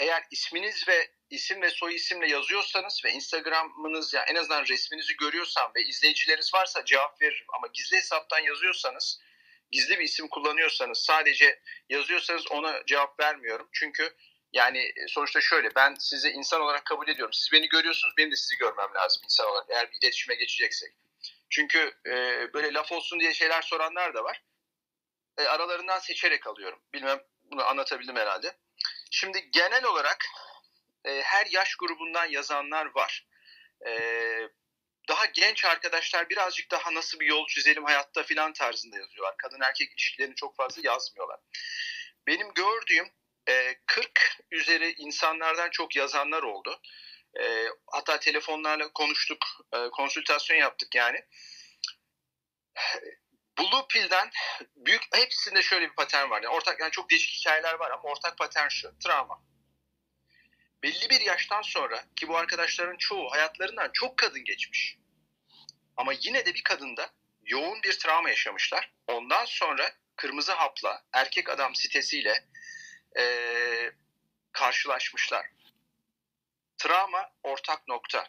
[0.00, 5.72] eğer isminiz ve isim ve soy isimle yazıyorsanız ve Instagram'ınız yani en azından resminizi görüyorsam
[5.76, 7.46] ve izleyicileriniz varsa cevap veririm.
[7.56, 9.20] Ama gizli hesaptan yazıyorsanız,
[9.70, 13.68] gizli bir isim kullanıyorsanız, sadece yazıyorsanız ona cevap vermiyorum.
[13.72, 14.16] Çünkü
[14.52, 17.32] yani sonuçta şöyle ben sizi insan olarak kabul ediyorum.
[17.32, 20.92] Siz beni görüyorsunuz, benim de sizi görmem lazım insan olarak eğer bir iletişime geçeceksek.
[21.50, 22.12] Çünkü e,
[22.54, 24.42] böyle laf olsun diye şeyler soranlar da var.
[25.38, 26.82] E, aralarından seçerek alıyorum.
[26.94, 28.56] Bilmem bunu anlatabildim herhalde.
[29.10, 30.26] Şimdi genel olarak
[31.04, 33.26] e, her yaş grubundan yazanlar var.
[33.86, 33.92] E,
[35.08, 39.34] daha genç arkadaşlar birazcık daha nasıl bir yol çizelim hayatta filan tarzında yazıyorlar.
[39.36, 41.40] Kadın erkek ilişkilerini çok fazla yazmıyorlar.
[42.26, 43.10] Benim gördüğüm
[43.48, 46.80] e, 40 üzeri insanlardan çok yazanlar oldu.
[47.40, 51.24] E, hatta telefonlarla konuştuk, e, konsültasyon yaptık yani.
[53.60, 54.30] Blue Pill'den
[54.76, 56.42] büyük hepsinde şöyle bir patern var.
[56.42, 58.98] Yani ortak yani çok değişik hikayeler var ama ortak patern şu.
[58.98, 59.42] Travma.
[60.82, 64.96] Belli bir yaştan sonra ki bu arkadaşların çoğu hayatlarından çok kadın geçmiş.
[65.96, 67.10] Ama yine de bir kadında
[67.42, 68.92] yoğun bir travma yaşamışlar.
[69.06, 72.48] Ondan sonra kırmızı hapla, erkek adam sitesiyle
[73.18, 73.92] ee,
[74.52, 75.46] karşılaşmışlar.
[76.78, 78.28] Travma ortak nokta.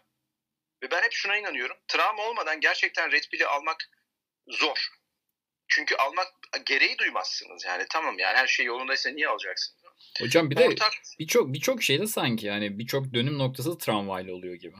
[0.84, 1.78] Ve ben hep şuna inanıyorum.
[1.88, 3.90] Travma olmadan gerçekten Red Pill'i almak
[4.48, 5.01] zor.
[5.72, 6.28] Çünkü almak
[6.66, 9.82] gereği duymazsınız yani tamam yani her şey yolundaysa niye alacaksınız?
[10.20, 10.94] Hocam bir de Ortak...
[11.20, 14.76] birçok birçok şeyde sanki yani birçok dönüm noktası travmayla oluyor gibi.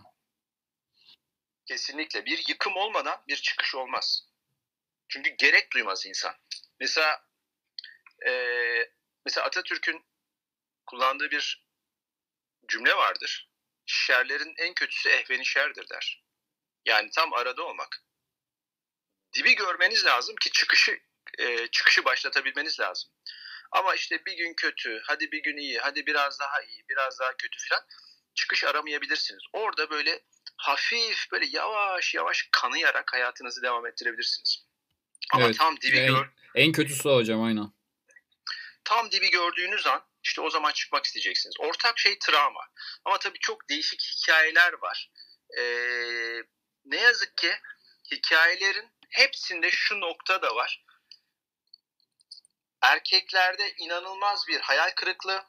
[1.66, 4.28] Kesinlikle bir yıkım olmadan bir çıkış olmaz.
[5.10, 6.36] Çünkü gerek duymaz insan.
[6.80, 7.26] Mesela
[8.28, 8.32] e,
[9.26, 10.06] mesela Atatürk'ün
[10.86, 11.66] kullandığı bir
[12.68, 13.50] cümle vardır.
[13.86, 16.24] Şerlerin en kötüsü ehveni şerdir der.
[16.86, 18.04] Yani tam arada olmak
[19.34, 21.00] dibi görmeniz lazım ki çıkışı
[21.38, 23.12] e, çıkışı başlatabilmeniz lazım.
[23.72, 27.38] Ama işte bir gün kötü, hadi bir gün iyi, hadi biraz daha iyi, biraz daha
[27.38, 27.86] kötü falan
[28.36, 29.44] çıkış aramayabilirsiniz.
[29.54, 30.20] Orada böyle
[30.58, 34.66] hafif böyle yavaş yavaş kanayarak hayatınızı devam ettirebilirsiniz.
[35.34, 35.58] Ama evet.
[35.58, 36.30] tam dibi en, gör...
[36.56, 37.72] En kötüsü o hocam aynen.
[38.84, 41.56] Tam dibi gördüğünüz an işte o zaman çıkmak isteyeceksiniz.
[41.60, 42.68] Ortak şey travma.
[43.06, 45.12] Ama tabii çok değişik hikayeler var.
[45.58, 46.44] Ee,
[46.86, 47.52] ne yazık ki
[48.12, 50.86] hikayelerin hepsinde şu nokta da var.
[52.82, 55.44] Erkeklerde inanılmaz bir hayal kırıklığı,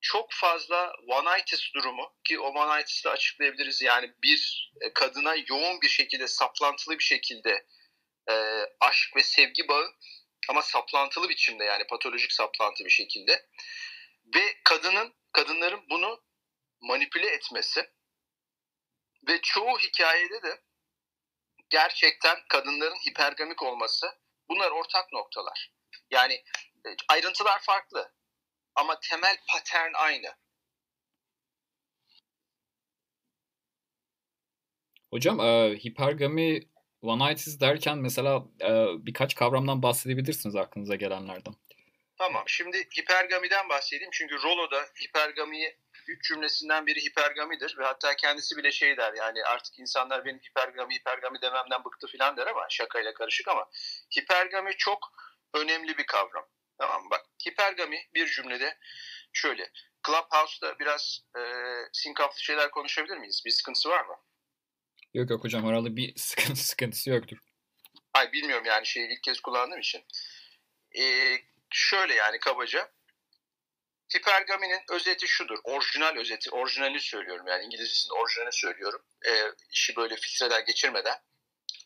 [0.00, 3.82] çok fazla one-itis durumu ki o one-itis'i de açıklayabiliriz.
[3.82, 7.66] Yani bir e, kadına yoğun bir şekilde, saplantılı bir şekilde
[8.30, 9.94] e, aşk ve sevgi bağı
[10.48, 13.46] ama saplantılı biçimde yani patolojik saplantı bir şekilde
[14.34, 16.24] ve kadının kadınların bunu
[16.80, 17.90] manipüle etmesi
[19.28, 20.60] ve çoğu hikayede de
[21.70, 24.06] gerçekten kadınların hipergamik olması
[24.48, 25.72] bunlar ortak noktalar.
[26.10, 26.34] Yani
[26.86, 28.12] e, ayrıntılar farklı
[28.74, 30.36] ama temel patern aynı.
[35.10, 36.60] Hocam e, hipergami
[37.02, 41.54] one night derken mesela e, birkaç kavramdan bahsedebilirsiniz aklınıza gelenlerden.
[42.18, 42.44] Tamam.
[42.46, 44.10] Şimdi hipergamiden bahsedeyim.
[44.12, 49.78] Çünkü Rollo'da hipergamiyi üç cümlesinden biri hipergamidir ve hatta kendisi bile şey der yani artık
[49.78, 53.68] insanlar benim hipergami hipergami dememden bıktı filan der ama şakayla karışık ama
[54.18, 54.98] hipergami çok
[55.54, 56.48] önemli bir kavram.
[56.78, 57.10] Tamam mı?
[57.10, 58.78] Bak hipergami bir cümlede
[59.32, 59.70] şöyle.
[60.06, 61.40] Clubhouse'da biraz e,
[61.92, 63.42] sinkaflı şeyler konuşabilir miyiz?
[63.46, 64.16] Bir sıkıntısı var mı?
[65.14, 67.38] Yok yok hocam herhalde bir sıkıntı, sıkıntısı yoktur.
[68.14, 70.04] Ay bilmiyorum yani şeyi ilk kez kullandığım için.
[70.98, 71.38] Ee,
[71.70, 72.95] şöyle yani kabaca.
[74.14, 75.58] Hipergaminin özeti şudur.
[75.64, 76.50] Orijinal özeti.
[76.50, 79.02] Orijinali söylüyorum yani İngilizcesinde orijinali söylüyorum.
[79.28, 81.18] Ee, işi böyle filtreden geçirmeden.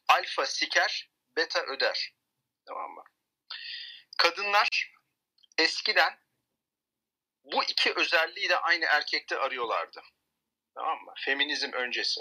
[0.08, 2.14] Alfa siker, beta öder.
[2.66, 3.04] Tamam mı?
[4.18, 4.92] Kadınlar
[5.58, 6.18] eskiden
[7.44, 10.02] bu iki özelliği de aynı erkekte arıyorlardı.
[10.74, 11.14] Tamam mı?
[11.16, 12.20] Feminizm öncesi.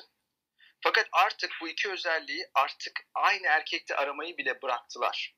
[0.84, 5.36] Fakat artık bu iki özelliği artık aynı erkekte aramayı bile bıraktılar.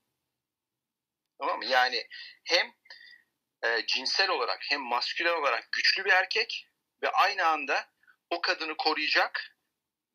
[1.39, 1.65] Tamam mı?
[1.65, 2.08] Yani
[2.43, 2.74] hem
[3.63, 6.67] e, cinsel olarak hem maskülen olarak güçlü bir erkek
[7.04, 7.89] ve aynı anda
[8.30, 9.56] o kadını koruyacak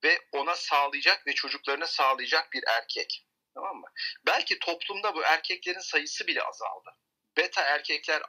[0.05, 3.27] ve ona sağlayacak ve çocuklarına sağlayacak bir erkek.
[3.55, 3.87] Tamam mı?
[4.27, 6.91] Belki toplumda bu erkeklerin sayısı bile azaldı.
[7.37, 8.23] Beta erkekler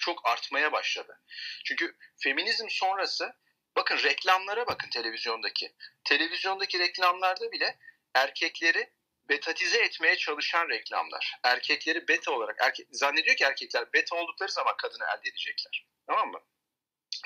[0.00, 1.20] çok artmaya başladı.
[1.64, 3.32] Çünkü feminizm sonrası
[3.76, 5.74] bakın reklamlara bakın televizyondaki.
[6.04, 7.78] Televizyondaki reklamlarda bile
[8.14, 8.92] erkekleri
[9.30, 11.34] betatize etmeye çalışan reklamlar.
[11.42, 15.86] Erkekleri beta olarak erke, zannediyor ki erkekler beta oldukları zaman kadını elde edecekler.
[16.06, 16.40] Tamam mı?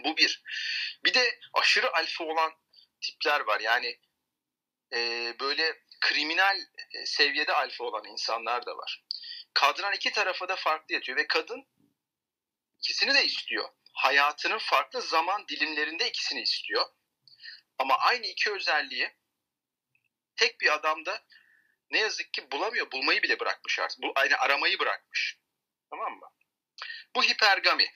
[0.05, 0.43] Bu bir.
[1.05, 2.53] Bir de aşırı alfa olan
[3.01, 3.61] tipler var.
[3.61, 4.01] Yani
[4.93, 6.59] e, böyle kriminal
[6.91, 9.05] e, seviyede alfa olan insanlar da var.
[9.55, 11.67] Kadran iki tarafa da farklı yatıyor ve kadın
[12.79, 13.69] ikisini de istiyor.
[13.93, 16.87] Hayatının farklı zaman dilimlerinde ikisini istiyor.
[17.79, 19.11] Ama aynı iki özelliği
[20.37, 21.25] tek bir adamda
[21.95, 22.91] ne yazık ki bulamıyor.
[22.91, 24.03] Bulmayı bile bırakmış artık.
[24.03, 25.39] Bu aynı aramayı bırakmış.
[25.91, 26.31] Tamam mı?
[27.17, 27.87] Bu hipergami.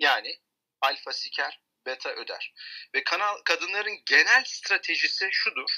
[0.00, 0.40] Yani
[0.80, 2.54] alfa siker, beta öder.
[2.94, 5.70] Ve kanal kadınların genel stratejisi şudur.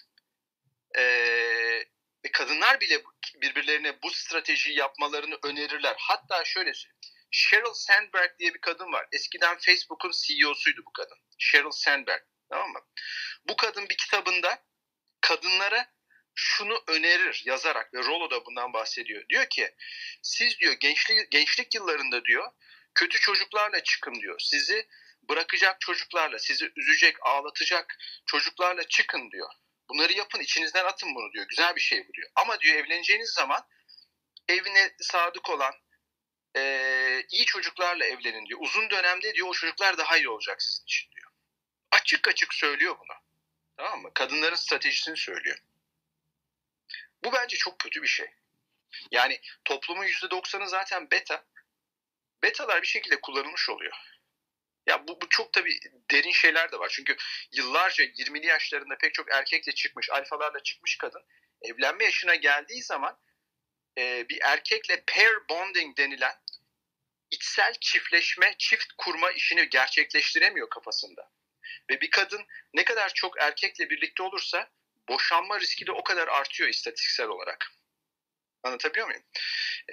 [0.98, 1.84] Ee,
[2.32, 3.02] kadınlar bile
[3.34, 5.96] birbirlerine bu stratejiyi yapmalarını önerirler.
[5.98, 6.98] Hatta şöyle söyleyeyim.
[7.30, 9.06] Sheryl Sandberg diye bir kadın var.
[9.12, 11.18] Eskiden Facebook'un CEO'suydu bu kadın.
[11.38, 12.22] Sheryl Sandberg.
[12.50, 12.80] Tamam mı?
[13.48, 14.64] Bu kadın bir kitabında
[15.20, 15.92] kadınlara
[16.40, 19.28] şunu önerir yazarak ve Rollo da bundan bahsediyor.
[19.28, 19.74] Diyor ki
[20.22, 22.50] siz diyor gençlik, gençlik yıllarında diyor
[22.94, 24.40] kötü çocuklarla çıkın diyor.
[24.40, 24.88] Sizi
[25.28, 29.50] bırakacak çocuklarla, sizi üzecek, ağlatacak çocuklarla çıkın diyor.
[29.88, 31.46] Bunları yapın, içinizden atın bunu diyor.
[31.48, 32.30] Güzel bir şey bu diyor.
[32.34, 33.66] Ama diyor evleneceğiniz zaman
[34.48, 35.74] evine sadık olan,
[36.56, 38.60] e, iyi çocuklarla evlenin diyor.
[38.62, 41.30] Uzun dönemde diyor o çocuklar daha iyi olacak sizin için diyor.
[41.90, 43.16] Açık açık söylüyor bunu.
[43.76, 44.10] Tamam mı?
[44.14, 45.58] Kadınların stratejisini söylüyor.
[47.24, 48.26] Bu bence çok kötü bir şey.
[49.10, 51.44] Yani toplumun %90'ı zaten beta.
[52.42, 53.92] Betalar bir şekilde kullanılmış oluyor.
[54.86, 55.78] Ya bu, bu çok tabii
[56.10, 56.88] derin şeyler de var.
[56.88, 57.16] Çünkü
[57.52, 61.22] yıllarca 20'li yaşlarında pek çok erkekle çıkmış, alfalarla çıkmış kadın
[61.62, 63.18] evlenme yaşına geldiği zaman
[63.98, 66.34] e, bir erkekle pair bonding denilen
[67.30, 71.30] içsel çiftleşme, çift kurma işini gerçekleştiremiyor kafasında.
[71.90, 74.70] Ve bir kadın ne kadar çok erkekle birlikte olursa
[75.08, 77.72] boşanma riski de o kadar artıyor istatistiksel olarak.
[78.62, 79.22] Anlatabiliyor muyum?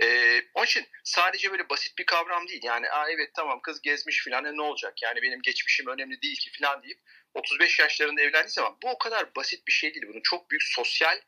[0.01, 2.61] Ee, onun için sadece böyle basit bir kavram değil.
[2.63, 5.01] Yani Aa, evet tamam kız gezmiş filan e, ne olacak?
[5.01, 6.99] Yani benim geçmişim önemli değil ki filan deyip
[7.33, 10.05] 35 yaşlarında evlendiği zaman bu o kadar basit bir şey değil.
[10.07, 11.21] Bunun çok büyük sosyal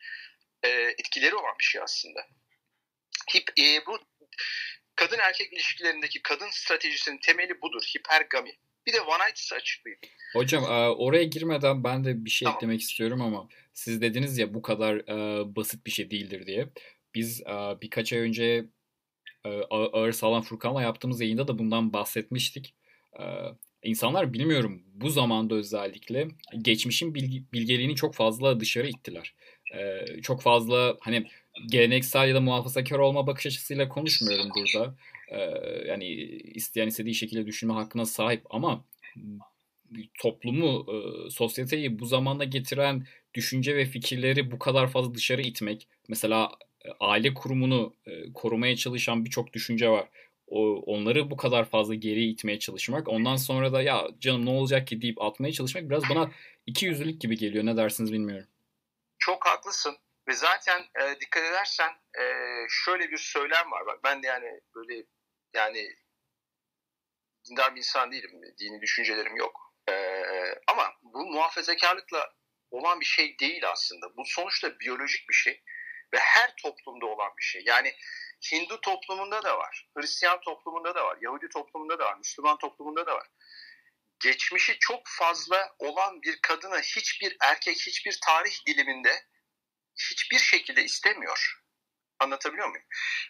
[0.64, 2.28] e, etkileri olan bir şey aslında.
[3.36, 4.00] Hip, e, bu
[4.96, 7.82] kadın erkek ilişkilerindeki kadın stratejisinin temeli budur.
[7.98, 8.58] Hipergami.
[8.88, 10.00] Bir de one night açıklayayım.
[10.34, 12.58] Hocam e, oraya girmeden ben de bir şey tamam.
[12.58, 16.70] eklemek istiyorum ama siz dediniz ya bu kadar e, basit bir şey değildir diye.
[17.16, 18.66] Biz e, birkaç ay önce
[19.70, 22.74] Ağır Sağlam Furkan'la yaptığımız yayında da bundan bahsetmiştik.
[23.84, 26.28] İnsanlar bilmiyorum bu zamanda özellikle
[26.62, 29.36] geçmişin bilgi, bilgeliğini çok fazla dışarı ittiler.
[30.22, 31.28] Çok fazla hani
[31.68, 34.96] geleneksel ya da muhafazakar olma bakış açısıyla konuşmuyorum burada.
[35.86, 36.06] Yani
[36.54, 38.86] isteyen istediği şekilde düşünme hakkına sahip ama
[40.20, 40.86] toplumu,
[41.32, 45.88] sosyeteyi bu zamanda getiren düşünce ve fikirleri bu kadar fazla dışarı itmek.
[46.08, 46.52] Mesela
[47.00, 47.94] aile kurumunu
[48.34, 50.10] korumaya çalışan birçok düşünce var.
[50.48, 53.08] O, onları bu kadar fazla geri itmeye çalışmak.
[53.08, 56.32] Ondan sonra da ya canım ne olacak ki deyip atmaya çalışmak biraz bana
[56.66, 57.66] iki yüzlülük gibi geliyor.
[57.66, 58.48] Ne dersiniz bilmiyorum.
[59.20, 59.96] Çok haklısın.
[60.28, 62.24] Ve zaten e, dikkat edersen e,
[62.70, 63.86] şöyle bir söylem var.
[63.88, 65.04] Bak ben de yani böyle
[65.54, 65.96] yani
[67.50, 68.42] dindar bir insan değilim.
[68.60, 69.74] Dini düşüncelerim yok.
[69.90, 69.94] E,
[70.68, 72.34] ama bu muhafazakarlıkla
[72.72, 74.18] olan bir şey değil aslında.
[74.18, 75.64] Bu sonuçta biyolojik bir şey
[76.14, 77.64] ve her toplumda olan bir şey.
[77.66, 77.96] Yani
[78.52, 83.16] Hindu toplumunda da var, Hristiyan toplumunda da var, Yahudi toplumunda da var, Müslüman toplumunda da
[83.16, 83.28] var.
[84.20, 89.26] Geçmişi çok fazla olan bir kadına hiçbir erkek, hiçbir tarih diliminde
[89.96, 91.64] hiçbir şekilde istemiyor.
[92.20, 92.86] Anlatabiliyor muyum?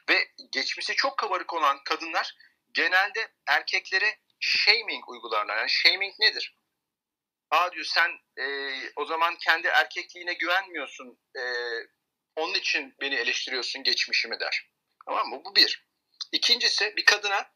[0.09, 2.35] Ve geçmişi çok kabarık olan kadınlar
[2.73, 5.57] genelde erkeklere shaming uygularlar.
[5.57, 6.57] Yani shaming nedir?
[7.51, 11.19] Aa diyor sen e, o zaman kendi erkekliğine güvenmiyorsun.
[11.35, 11.41] E,
[12.35, 14.69] onun için beni eleştiriyorsun geçmişimi der.
[15.05, 15.41] Tamam mı?
[15.45, 15.87] Bu bir.
[16.31, 17.51] İkincisi bir kadına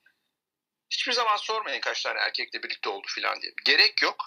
[0.89, 3.53] hiçbir zaman sormayın kaç tane erkekle birlikte oldu filan diye.
[3.65, 4.25] Gerek yok.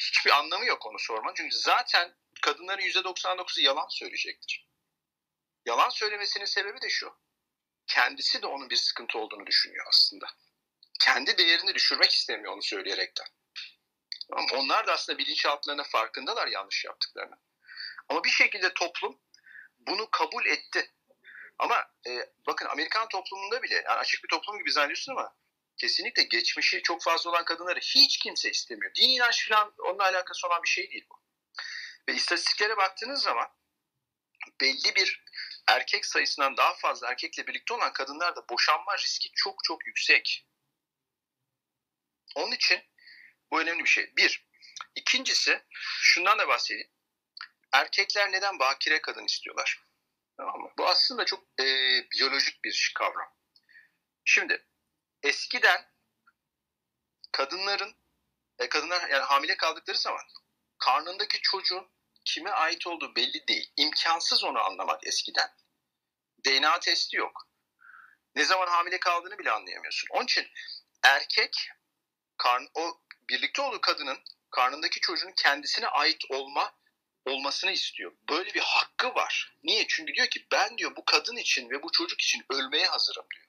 [0.00, 1.34] Hiçbir anlamı yok onu sormanın.
[1.34, 4.71] Çünkü zaten kadınların %99'u yalan söyleyecektir.
[5.66, 7.14] Yalan söylemesinin sebebi de şu.
[7.86, 10.26] Kendisi de onun bir sıkıntı olduğunu düşünüyor aslında.
[11.00, 13.26] Kendi değerini düşürmek istemiyor onu söyleyerekten.
[14.52, 17.38] Onlar da aslında bilinçaltlarına farkındalar yanlış yaptıklarını.
[18.08, 19.20] Ama bir şekilde toplum
[19.78, 20.94] bunu kabul etti.
[21.58, 25.36] Ama e, bakın Amerikan toplumunda bile yani açık bir toplum gibi zannediyorsun ama
[25.76, 28.94] kesinlikle geçmişi çok fazla olan kadınları hiç kimse istemiyor.
[28.94, 31.22] Din inanç falan onunla alakası olan bir şey değil bu.
[32.08, 33.48] Ve istatistiklere baktığınız zaman
[34.60, 35.21] belli bir
[35.66, 40.46] erkek sayısından daha fazla erkekle birlikte olan kadınlarda boşanma riski çok çok yüksek.
[42.34, 42.82] Onun için
[43.50, 44.16] bu önemli bir şey.
[44.16, 44.46] Bir.
[44.94, 45.62] İkincisi
[46.00, 46.90] şundan da bahsedeyim.
[47.72, 49.82] Erkekler neden bakire kadın istiyorlar?
[50.36, 50.72] Tamam mı?
[50.78, 51.64] Bu aslında çok e,
[52.10, 53.34] biyolojik bir kavram.
[54.24, 54.66] Şimdi
[55.22, 55.92] eskiden
[57.32, 57.96] kadınların
[58.58, 60.24] e, kadınlar yani hamile kaldıkları zaman
[60.78, 61.90] karnındaki çocuğun
[62.24, 63.72] kime ait olduğu belli değil.
[63.76, 65.50] İmkansız onu anlamak eskiden.
[66.46, 67.48] DNA testi yok.
[68.34, 70.08] Ne zaman hamile kaldığını bile anlayamıyorsun.
[70.10, 70.48] Onun için
[71.02, 71.68] erkek
[72.36, 74.18] karn, o birlikte olduğu kadının
[74.50, 76.74] karnındaki çocuğun kendisine ait olma
[77.24, 78.12] olmasını istiyor.
[78.30, 79.56] Böyle bir hakkı var.
[79.62, 79.86] Niye?
[79.88, 83.46] Çünkü diyor ki ben diyor bu kadın için ve bu çocuk için ölmeye hazırım diyor.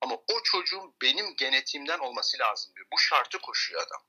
[0.00, 2.86] Ama o çocuğun benim genetiğimden olması lazım diyor.
[2.92, 4.02] Bu şartı koşuyor adam.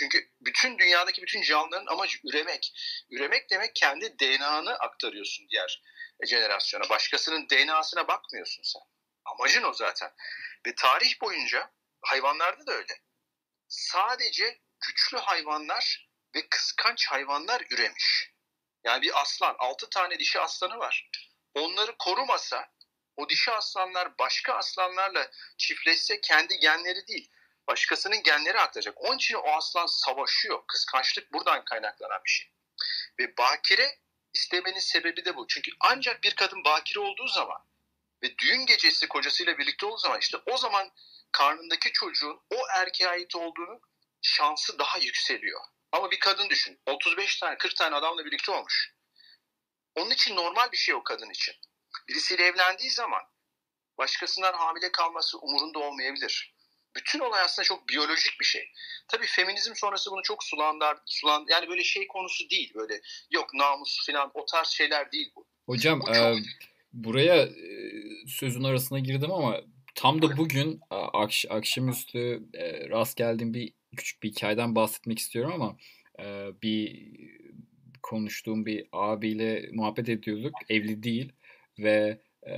[0.00, 2.72] Çünkü bütün dünyadaki bütün canlıların amacı üremek.
[3.10, 5.82] Üremek demek kendi DNA'nı aktarıyorsun diğer
[6.26, 6.88] jenerasyona.
[6.88, 8.82] Başkasının DNA'sına bakmıyorsun sen.
[9.24, 10.12] Amacın o zaten.
[10.66, 13.00] Ve tarih boyunca hayvanlarda da öyle.
[13.68, 18.30] Sadece güçlü hayvanlar ve kıskanç hayvanlar üremiş.
[18.84, 21.10] Yani bir aslan, altı tane dişi aslanı var.
[21.54, 22.72] Onları korumasa
[23.16, 27.30] o dişi aslanlar başka aslanlarla çiftleşse kendi genleri değil,
[27.70, 29.04] başkasının genleri aktaracak.
[29.04, 30.62] Onun için o aslan savaşıyor.
[30.66, 32.50] Kıskançlık buradan kaynaklanan bir şey.
[33.18, 33.98] Ve bakire
[34.34, 35.46] istemenin sebebi de bu.
[35.46, 37.58] Çünkü ancak bir kadın bakire olduğu zaman
[38.22, 40.90] ve düğün gecesi kocasıyla birlikte olduğu zaman işte o zaman
[41.32, 43.80] karnındaki çocuğun o erkeğe ait olduğunu
[44.22, 45.60] şansı daha yükseliyor.
[45.92, 46.80] Ama bir kadın düşün.
[46.86, 48.94] 35 tane 40 tane adamla birlikte olmuş.
[49.94, 51.54] Onun için normal bir şey o kadın için.
[52.08, 53.22] Birisiyle evlendiği zaman
[53.98, 56.59] başkasından hamile kalması umurunda olmayabilir.
[56.96, 58.68] Bütün olay aslında çok biyolojik bir şey.
[59.08, 62.72] Tabii feminizm sonrası bunu çok sulandar, sulan yani böyle şey konusu değil.
[62.74, 65.46] Böyle yok namus falan o tarz şeyler değil bu.
[65.66, 66.16] Hocam bu çok...
[66.16, 66.36] e,
[66.92, 67.52] buraya e,
[68.26, 69.60] sözün arasına girdim ama
[69.94, 75.76] tam da bugün akş, akşamüstü e, rast geldiğim bir küçük bir hikayeden bahsetmek istiyorum ama
[76.18, 77.10] e, bir
[78.02, 80.54] konuştuğum bir abiyle muhabbet ediyorduk.
[80.68, 81.32] Evli değil
[81.78, 82.54] ve e,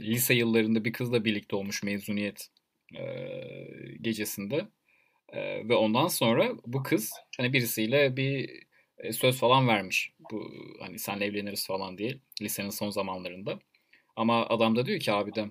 [0.00, 2.48] lise yıllarında bir kızla birlikte olmuş mezuniyet
[2.96, 3.04] e,
[4.00, 4.68] gecesinde.
[5.28, 8.50] E, ve ondan sonra bu kız hani birisiyle bir
[8.98, 10.12] e, söz falan vermiş.
[10.32, 13.58] Bu hani senle evleniriz falan diye lisenin son zamanlarında.
[14.16, 15.44] Ama adam da diyor ki abi de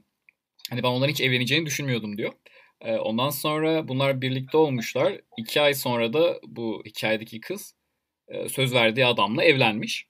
[0.70, 2.34] Hani ben onların hiç evleneceğini düşünmüyordum diyor.
[2.82, 5.22] Ondan sonra bunlar birlikte olmuşlar.
[5.38, 7.76] İki ay sonra da bu hikayedeki kız
[8.50, 10.08] söz verdiği adamla evlenmiş.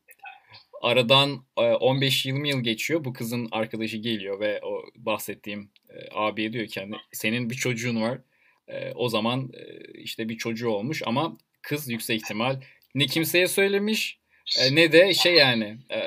[0.83, 3.05] Aradan 15-20 yıl geçiyor.
[3.05, 8.01] Bu kızın arkadaşı geliyor ve o bahsettiğim e, abiye diyor ki hani senin bir çocuğun
[8.01, 8.19] var.
[8.67, 12.61] E, o zaman e, işte bir çocuğu olmuş ama kız yüksek ihtimal
[12.95, 14.19] ne kimseye söylemiş
[14.59, 15.99] e, ne de şey yani e,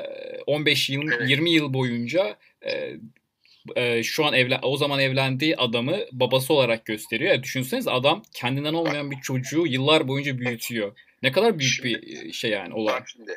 [0.47, 1.29] 15 yıl evet.
[1.29, 2.93] 20 yıl boyunca e,
[3.75, 7.31] e, şu an evlen o zaman evlendiği adamı babası olarak gösteriyor.
[7.31, 10.97] Yani düşünseniz adam kendinden olmayan bir çocuğu yıllar boyunca büyütüyor.
[11.23, 13.01] Ne kadar büyük şimdi, bir şey yani olay.
[13.07, 13.31] Şimdi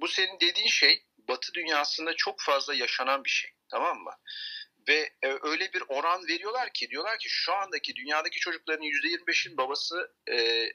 [0.00, 3.50] bu senin dediğin şey Batı dünyasında çok fazla yaşanan bir şey.
[3.70, 4.12] Tamam mı?
[4.88, 10.14] Ve e, öyle bir oran veriyorlar ki diyorlar ki şu andaki dünyadaki çocukların %25'in babası
[10.30, 10.66] e,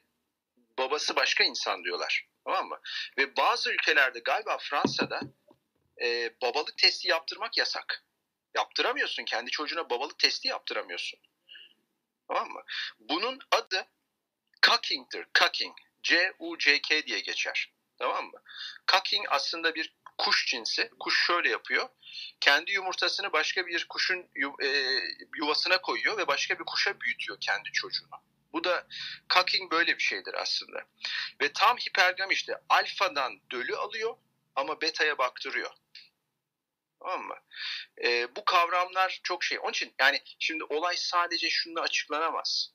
[0.77, 2.27] babası başka insan diyorlar.
[2.45, 2.79] Tamam mı?
[3.17, 5.21] Ve bazı ülkelerde galiba Fransa'da
[6.01, 8.05] e, babalık testi yaptırmak yasak.
[8.55, 9.25] Yaptıramıyorsun.
[9.25, 11.19] Kendi çocuğuna babalık testi yaptıramıyorsun.
[12.27, 12.61] Tamam mı?
[12.99, 13.87] Bunun adı
[14.61, 15.27] cucking'dir.
[15.39, 15.77] Cucking.
[16.03, 17.74] C-U-C-K diye geçer.
[17.99, 18.41] Tamam mı?
[18.91, 20.89] Cucking aslında bir kuş cinsi.
[20.99, 21.89] Kuş şöyle yapıyor.
[22.39, 24.29] Kendi yumurtasını başka bir kuşun
[24.63, 24.67] e,
[25.37, 28.09] yuvasına koyuyor ve başka bir kuşa büyütüyor kendi çocuğunu.
[28.53, 28.87] Bu da
[29.33, 30.85] cucking böyle bir şeydir aslında.
[31.41, 34.17] Ve tam hipergam işte alfadan dölü alıyor
[34.55, 35.71] ama betaya baktırıyor.
[36.99, 37.35] Tamam mı?
[38.03, 39.59] E, bu kavramlar çok şey.
[39.59, 42.71] Onun için yani şimdi olay sadece şununla açıklanamaz.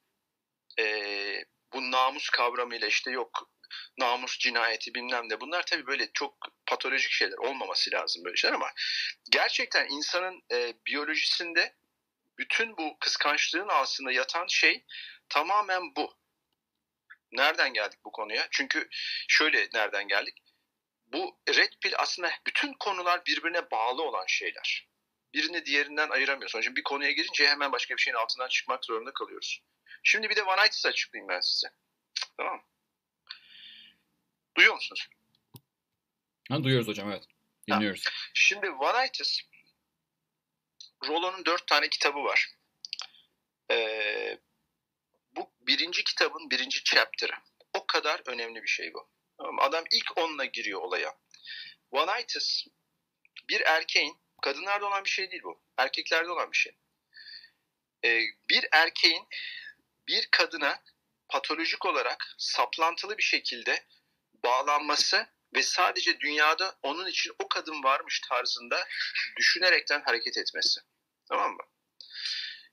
[0.79, 3.51] E, bu namus kavramıyla işte yok
[3.99, 8.71] namus cinayeti bilmem ne bunlar tabii böyle çok patolojik şeyler olmaması lazım böyle şeyler ama
[9.31, 11.77] gerçekten insanın e, biyolojisinde
[12.39, 14.85] bütün bu kıskançlığın altında yatan şey
[15.29, 16.21] tamamen bu.
[17.33, 18.49] Nereden geldik bu konuya?
[18.51, 18.89] Çünkü
[19.29, 20.43] şöyle nereden geldik?
[21.07, 24.89] Bu red pill aslında bütün konular birbirine bağlı olan şeyler.
[25.35, 26.61] Birini diğerinden ayıramıyorsun.
[26.61, 29.63] Şimdi bir konuya girince hemen başka bir şeyin altından çıkmak zorunda kalıyoruz.
[30.03, 31.69] Şimdi bir de One açıklayayım ben size.
[32.37, 32.70] Tamam
[34.57, 35.09] Duyuyor musunuz?
[36.49, 37.25] Ha, duyuyoruz hocam evet.
[37.69, 38.07] Dinliyoruz.
[38.07, 38.11] Ha.
[38.35, 39.11] Şimdi One
[41.09, 42.49] Rollo'nun dört tane kitabı var.
[43.71, 44.39] Ee,
[45.37, 47.35] bu birinci kitabın birinci chapter'ı.
[47.75, 49.11] O kadar önemli bir şey bu.
[49.61, 51.19] Adam ilk onunla giriyor olaya.
[51.91, 52.27] One
[53.49, 55.63] bir erkeğin, kadınlarda olan bir şey değil bu.
[55.77, 56.77] Erkeklerde olan bir şey.
[58.05, 58.21] Ee,
[58.51, 59.29] bir erkeğin
[60.09, 60.83] bir kadına
[61.29, 63.85] patolojik olarak saplantılı bir şekilde
[64.45, 68.89] bağlanması ve sadece dünyada onun için o kadın varmış tarzında
[69.37, 70.81] düşünerekten hareket etmesi.
[71.29, 71.63] Tamam mı?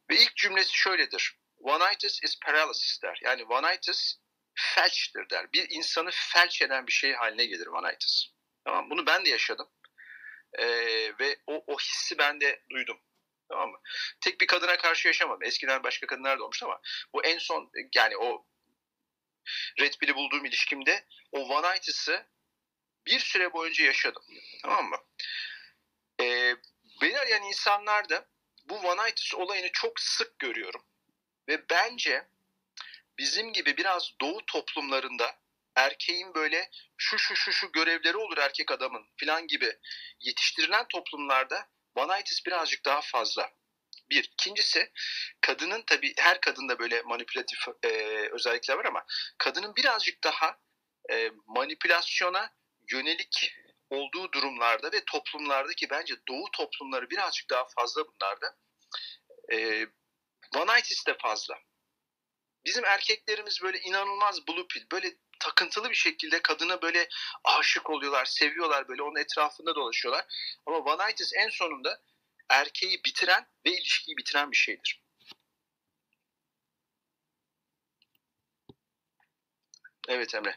[0.09, 1.37] Ve ilk cümlesi şöyledir.
[1.57, 3.19] One-itis is paralysis der.
[3.23, 4.15] Yani one-itis
[4.55, 5.53] felçtir der.
[5.53, 8.25] Bir insanı felç eden bir şey haline gelir one-itis.
[8.65, 9.69] Tamam Bunu ben de yaşadım.
[10.59, 10.67] Ee,
[11.19, 12.99] ve o, o hissi ben de duydum.
[13.49, 13.79] Tamam mı?
[14.21, 15.43] Tek bir kadına karşı yaşamadım.
[15.43, 16.81] Eskiden başka kadınlar da olmuştu ama
[17.13, 18.47] bu en son yani o
[19.79, 22.25] Red Pill'i bulduğum ilişkimde o one-itis'ı
[23.05, 24.23] bir süre boyunca yaşadım.
[24.61, 24.97] Tamam mı?
[26.21, 26.55] Ee,
[27.01, 28.27] beni arayan insanlar da
[28.65, 30.85] bu one-itis olayını çok sık görüyorum.
[31.49, 32.27] Ve bence
[33.17, 35.39] bizim gibi biraz doğu toplumlarında
[35.75, 39.77] erkeğin böyle şu şu şu şu görevleri olur erkek adamın filan gibi
[40.19, 43.56] yetiştirilen toplumlarda vanaitis birazcık daha fazla.
[44.09, 44.23] Bir.
[44.23, 44.91] İkincisi
[45.41, 47.89] kadının tabii her kadında böyle manipülatif e,
[48.31, 49.05] özellikler var ama
[49.37, 50.59] kadının birazcık daha
[51.11, 52.53] e, manipülasyona
[52.91, 53.55] yönelik
[53.89, 58.55] olduğu durumlarda ve toplumlarda ki bence doğu toplumları birazcık daha fazla bunlarda
[59.53, 59.87] e,
[60.55, 61.55] vanaitis de fazla.
[62.65, 67.09] Bizim erkeklerimiz böyle inanılmaz blue pill, böyle takıntılı bir şekilde kadına böyle
[67.43, 70.25] aşık oluyorlar, seviyorlar böyle onun etrafında dolaşıyorlar.
[70.65, 72.01] Ama vanaitis en sonunda
[72.49, 75.01] erkeği bitiren ve ilişkiyi bitiren bir şeydir.
[80.07, 80.55] Evet Emre.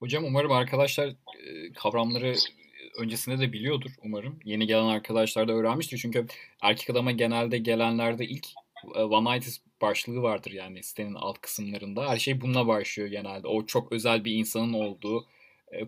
[0.00, 2.34] Hocam umarım arkadaşlar e, kavramları
[2.98, 4.40] öncesinde de biliyordur umarım.
[4.44, 5.98] Yeni gelen arkadaşlar da öğrenmiştir.
[5.98, 6.26] Çünkü
[6.62, 8.46] erkek adama genelde gelenlerde ilk
[8.94, 12.08] e, one night başlığı vardır yani sitenin alt kısımlarında.
[12.08, 13.46] Her şey bununla başlıyor genelde.
[13.46, 15.26] O çok özel bir insanın olduğu e,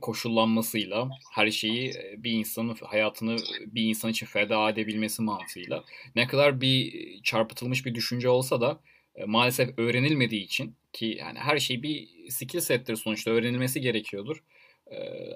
[0.01, 5.85] koşullanmasıyla her şeyi bir insanın hayatını bir insan için feda edebilmesi mantığıyla
[6.17, 8.81] ne kadar bir çarpıtılmış bir düşünce olsa da
[9.27, 14.43] maalesef öğrenilmediği için ki yani her şey bir skill settir sonuçta öğrenilmesi gerekiyordur.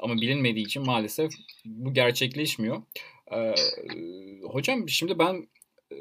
[0.00, 1.32] Ama bilinmediği için maalesef
[1.64, 2.82] bu gerçekleşmiyor.
[4.42, 5.48] Hocam şimdi ben
[5.92, 5.96] e,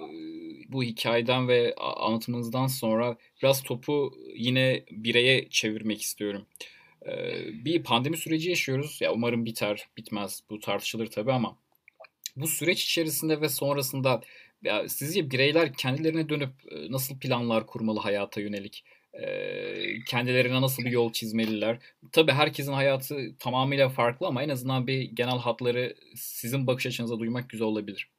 [0.70, 6.46] bu hikayeden ve anlatımınızdan sonra biraz topu yine bireye çevirmek istiyorum.
[6.52, 6.75] Ee,
[7.66, 8.98] bir pandemi süreci yaşıyoruz.
[9.02, 10.44] Ya umarım biter, bitmez.
[10.50, 11.58] Bu tartışılır tabii ama
[12.36, 14.22] bu süreç içerisinde ve sonrasında
[14.66, 16.52] Ya sizce bireyler kendilerine dönüp
[16.90, 18.84] nasıl planlar kurmalı hayata yönelik?
[20.08, 21.80] kendilerine nasıl bir yol çizmeliler?
[22.12, 27.50] Tabii herkesin hayatı tamamıyla farklı ama en azından bir genel hatları sizin bakış açınıza duymak
[27.50, 28.10] güzel olabilir.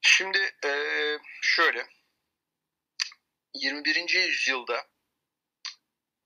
[0.00, 0.38] Şimdi
[1.42, 1.86] şöyle
[3.54, 4.26] 21.
[4.28, 4.76] yüzyılda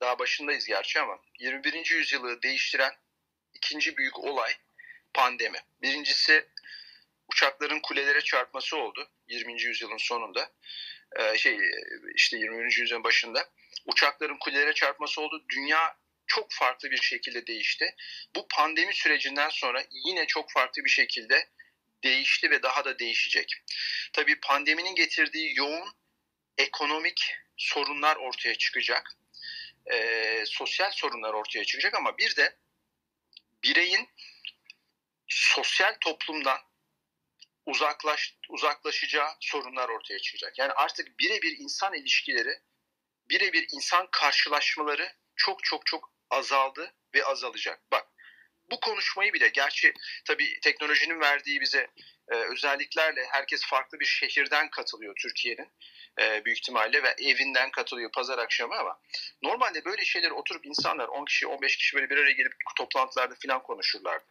[0.00, 1.90] daha başındayız gerçi ama 21.
[1.90, 2.92] yüzyılı değiştiren
[3.54, 4.54] ikinci büyük olay
[5.14, 5.58] pandemi.
[5.82, 6.48] Birincisi
[7.28, 9.62] uçakların kulelere çarpması oldu 20.
[9.62, 10.50] yüzyılın sonunda.
[11.18, 11.58] Ee, şey
[12.14, 12.74] işte 20.
[12.74, 13.50] yüzyılın başında
[13.84, 15.44] uçakların kulelere çarpması oldu.
[15.48, 17.94] Dünya çok farklı bir şekilde değişti.
[18.36, 21.48] Bu pandemi sürecinden sonra yine çok farklı bir şekilde
[22.04, 23.52] değişti ve daha da değişecek.
[24.12, 25.88] Tabii pandeminin getirdiği yoğun
[26.58, 29.16] ekonomik sorunlar ortaya çıkacak.
[29.92, 32.56] E, sosyal sorunlar ortaya çıkacak ama bir de
[33.62, 34.08] bireyin
[35.28, 36.58] sosyal toplumdan
[37.66, 40.58] uzaklaş, uzaklaşacağı sorunlar ortaya çıkacak.
[40.58, 42.60] Yani artık birebir insan ilişkileri,
[43.30, 47.90] birebir insan karşılaşmaları çok çok çok azaldı ve azalacak.
[47.92, 48.06] Bak
[48.70, 49.92] bu konuşmayı bile gerçi
[50.24, 51.90] tabii teknolojinin verdiği bize
[52.28, 55.72] e, özelliklerle herkes farklı bir şehirden katılıyor Türkiye'nin
[56.20, 59.00] e, büyük ihtimalle ve evinden katılıyor pazar akşamı ama
[59.42, 63.62] normalde böyle şeyleri oturup insanlar 10 kişi 15 kişi böyle bir araya gelip toplantılarda falan
[63.62, 64.24] konuşurlardı.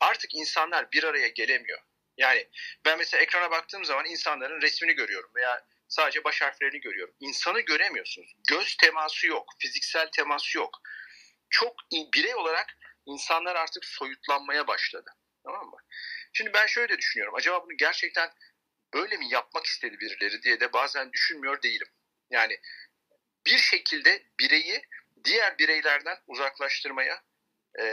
[0.00, 1.78] Artık insanlar bir araya gelemiyor.
[2.16, 2.48] Yani
[2.84, 7.14] ben mesela ekrana baktığım zaman insanların resmini görüyorum veya sadece baş harflerini görüyorum.
[7.20, 8.34] İnsanı göremiyorsunuz.
[8.48, 10.78] Göz teması yok, fiziksel teması yok.
[11.50, 12.76] Çok birey olarak
[13.06, 15.10] insanlar artık soyutlanmaya başladı.
[15.44, 15.76] Tamam mı?
[16.36, 17.34] Şimdi ben şöyle düşünüyorum.
[17.34, 18.30] Acaba bunu gerçekten
[18.94, 21.86] böyle mi yapmak istedi birileri diye de bazen düşünmüyor değilim.
[22.30, 22.60] Yani
[23.46, 24.82] bir şekilde bireyi
[25.24, 27.22] diğer bireylerden uzaklaştırmaya
[27.78, 27.84] e,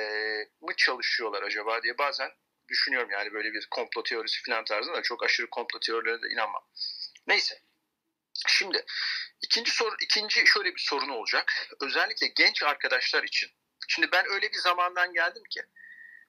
[0.61, 2.31] mı çalışıyorlar acaba diye bazen
[2.69, 6.67] düşünüyorum yani böyle bir komplo teorisi falan tarzında da çok aşırı komplo teorilerine de inanmam.
[7.27, 7.61] Neyse.
[8.47, 8.85] Şimdi
[9.41, 11.51] ikinci soru ikinci şöyle bir sorun olacak.
[11.81, 13.49] Özellikle genç arkadaşlar için.
[13.87, 15.61] Şimdi ben öyle bir zamandan geldim ki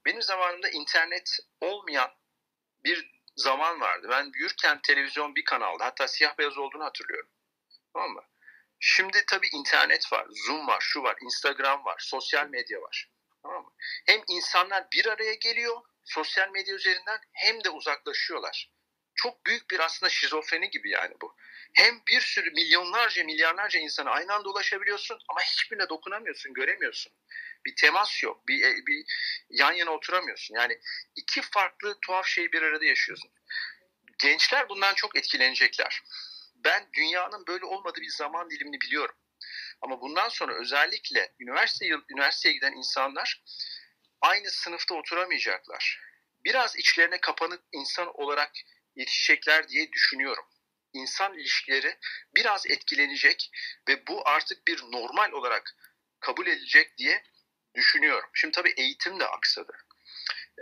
[0.07, 2.11] benim zamanımda internet olmayan
[2.85, 4.07] bir zaman vardı.
[4.11, 7.31] Ben büyürken televizyon bir kanalda hatta siyah beyaz olduğunu hatırlıyorum.
[7.93, 8.23] Tamam mı?
[8.81, 13.11] Şimdi tabii internet var, Zoom var, şu var, Instagram var, sosyal medya var.
[13.43, 13.73] Tamam mı?
[14.07, 18.71] Hem insanlar bir araya geliyor sosyal medya üzerinden hem de uzaklaşıyorlar.
[19.15, 21.37] Çok büyük bir aslında şizofreni gibi yani bu.
[21.75, 27.13] Hem bir sürü milyonlarca milyarlarca insana aynı anda ulaşabiliyorsun ama hiçbirine dokunamıyorsun, göremiyorsun.
[27.67, 29.05] Bir temas yok, bir, e, bir
[29.51, 30.55] yan yana oturamıyorsun.
[30.55, 30.79] Yani
[31.17, 33.31] iki farklı tuhaf şeyi bir arada yaşıyorsun.
[34.19, 36.03] Gençler bundan çok etkilenecekler.
[36.55, 39.15] Ben dünyanın böyle olmadığı bir zaman dilimini biliyorum.
[39.83, 43.43] Ama bundan sonra özellikle üniversite üniversiteye giden insanlar
[44.21, 46.01] aynı sınıfta oturamayacaklar.
[46.45, 48.53] Biraz içlerine kapanık insan olarak
[48.97, 50.45] yetişecekler diye düşünüyorum.
[50.93, 51.99] İnsan ilişkileri
[52.37, 53.51] biraz etkilenecek
[53.89, 55.77] ve bu artık bir normal olarak
[56.21, 57.23] kabul edilecek diye
[57.75, 58.31] düşünüyorum.
[58.33, 59.73] Şimdi tabii eğitim de aksadı.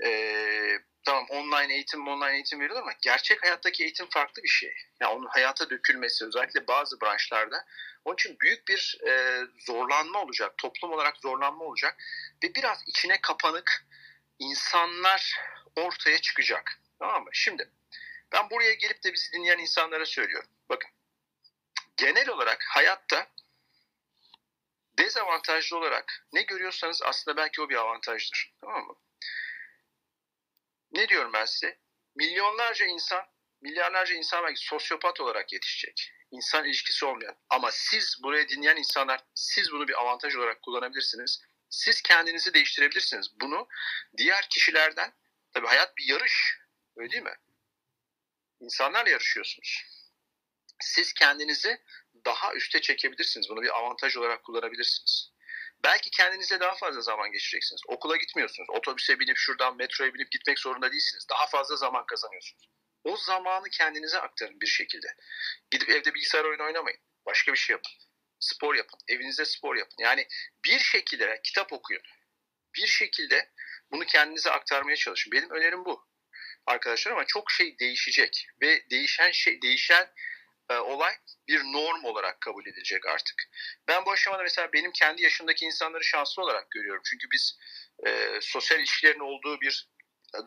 [0.04, 4.74] Ee, tamam online eğitim online eğitim veriyor ama gerçek hayattaki eğitim farklı bir şey.
[5.00, 7.64] Yani onun hayata dökülmesi özellikle bazı branşlarda
[8.04, 10.58] onun için büyük bir e, zorlanma olacak.
[10.58, 11.96] Toplum olarak zorlanma olacak.
[12.44, 13.86] Ve biraz içine kapanık
[14.38, 15.40] insanlar
[15.76, 16.80] ortaya çıkacak.
[16.98, 17.30] Tamam mı?
[17.32, 17.70] Şimdi
[18.32, 20.50] ben buraya gelip de bizi dinleyen insanlara söylüyorum.
[20.68, 20.90] Bakın
[21.96, 23.26] genel olarak hayatta
[24.98, 28.54] dezavantajlı olarak ne görüyorsanız aslında belki o bir avantajdır.
[28.60, 28.94] Tamam mı?
[30.92, 31.78] Ne diyorum ben size?
[32.14, 33.26] Milyonlarca insan,
[33.60, 36.12] milyarlarca insan belki sosyopat olarak yetişecek.
[36.30, 37.36] İnsan ilişkisi olmayan.
[37.50, 41.42] Ama siz buraya dinleyen insanlar, siz bunu bir avantaj olarak kullanabilirsiniz.
[41.70, 43.40] Siz kendinizi değiştirebilirsiniz.
[43.40, 43.68] Bunu
[44.16, 45.12] diğer kişilerden,
[45.52, 46.58] tabii hayat bir yarış.
[46.96, 47.36] Öyle değil mi?
[48.60, 49.84] İnsanlarla yarışıyorsunuz.
[50.80, 51.82] Siz kendinizi
[52.24, 53.48] daha üste çekebilirsiniz.
[53.48, 55.32] Bunu bir avantaj olarak kullanabilirsiniz.
[55.84, 57.82] Belki kendinize daha fazla zaman geçireceksiniz.
[57.88, 58.70] Okula gitmiyorsunuz.
[58.70, 61.26] Otobüse binip şuradan metroya binip gitmek zorunda değilsiniz.
[61.30, 62.68] Daha fazla zaman kazanıyorsunuz.
[63.04, 65.06] O zamanı kendinize aktarın bir şekilde.
[65.70, 67.00] Gidip evde bilgisayar oyunu oynamayın.
[67.26, 67.92] Başka bir şey yapın.
[68.40, 68.98] Spor yapın.
[69.08, 69.96] Evinizde spor yapın.
[69.98, 70.26] Yani
[70.64, 72.02] bir şekilde kitap okuyun.
[72.74, 73.52] Bir şekilde
[73.90, 75.32] bunu kendinize aktarmaya çalışın.
[75.32, 76.06] Benim önerim bu
[76.66, 80.12] arkadaşlar ama çok şey değişecek ve değişen şey değişen
[80.72, 81.14] e, olay
[81.48, 83.42] bir norm olarak kabul edilecek artık.
[83.88, 87.02] Ben bu aşamada mesela benim kendi yaşımdaki insanları şanslı olarak görüyorum.
[87.10, 87.58] Çünkü biz
[88.06, 89.88] e, sosyal ilişkilerin olduğu bir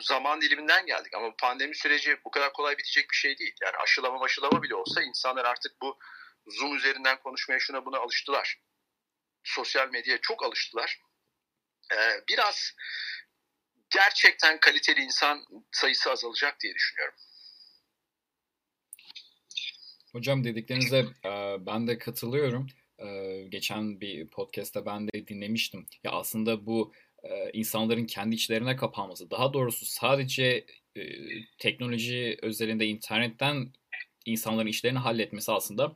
[0.01, 1.13] zaman diliminden geldik.
[1.13, 3.55] Ama pandemi süreci bu kadar kolay bitecek bir şey değil.
[3.61, 5.99] Yani aşılama aşılama bile olsa insanlar artık bu
[6.47, 8.61] Zoom üzerinden konuşmaya şuna buna alıştılar.
[9.43, 11.01] Sosyal medyaya çok alıştılar.
[11.93, 12.71] Ee, biraz
[13.89, 17.15] gerçekten kaliteli insan sayısı azalacak diye düşünüyorum.
[20.15, 21.29] Hocam dediklerinize e,
[21.65, 22.67] ben de katılıyorum.
[22.99, 25.85] E, geçen bir podcast'te ben de dinlemiştim.
[26.03, 26.93] Ya aslında bu
[27.23, 30.65] e, insanların kendi içlerine kapanması, daha doğrusu sadece
[31.57, 33.73] teknoloji özelinde internetten
[34.25, 35.95] insanların işlerini halletmesi aslında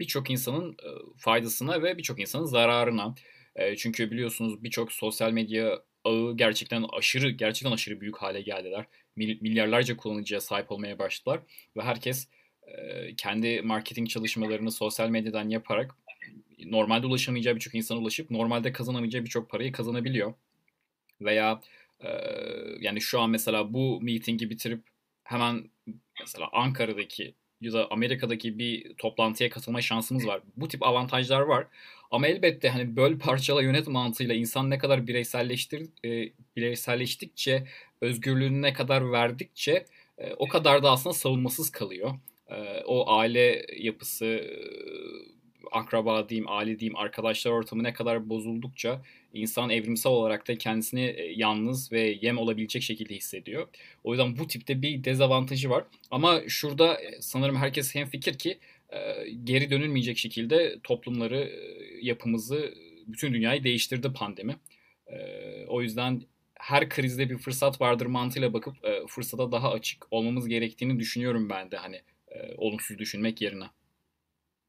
[0.00, 0.76] birçok insanın
[1.18, 3.14] faydasına ve birçok insanın zararına.
[3.76, 8.86] Çünkü biliyorsunuz birçok sosyal medya ağı gerçekten aşırı gerçekten aşırı büyük hale geldiler.
[9.16, 11.40] Milyarlarca kullanıcıya sahip olmaya başladılar
[11.76, 12.28] ve herkes
[13.16, 15.96] kendi marketing çalışmalarını sosyal medyadan yaparak
[16.64, 20.34] normalde ulaşamayacağı birçok insana ulaşıp normalde kazanamayacağı birçok parayı kazanabiliyor.
[21.20, 21.60] Veya
[22.80, 24.82] yani şu an mesela bu meetingi bitirip
[25.24, 25.70] hemen
[26.20, 30.40] mesela Ankara'daki ya da Amerika'daki bir toplantıya katılma şansımız var.
[30.56, 31.66] Bu tip avantajlar var.
[32.10, 35.88] Ama elbette hani böl parçala yönet mantığıyla insan ne kadar bireyselleştir
[36.56, 37.66] bireyselleştikçe
[38.00, 39.84] özgürlüğünü ne kadar verdikçe
[40.38, 42.14] o kadar da aslında savunmasız kalıyor.
[42.54, 44.48] E, o aile yapısı e,
[45.72, 49.02] akraba diyeyim, aile diyeyim, arkadaşlar ortamı ne kadar bozuldukça
[49.34, 53.68] insan evrimsel olarak da kendisini e, yalnız ve yem olabilecek şekilde hissediyor.
[54.04, 55.84] O yüzden bu tipte bir dezavantajı var.
[56.10, 58.58] Ama şurada e, sanırım herkes hemfikir ki
[59.44, 61.52] geri dönülmeyecek şekilde toplumları,
[62.02, 62.74] yapımızı,
[63.06, 64.56] bütün dünyayı değiştirdi pandemi.
[65.68, 66.22] O yüzden
[66.54, 68.74] her krizde bir fırsat vardır mantığıyla bakıp
[69.08, 72.00] fırsata daha açık olmamız gerektiğini düşünüyorum ben de hani
[72.56, 73.64] olumsuz düşünmek yerine.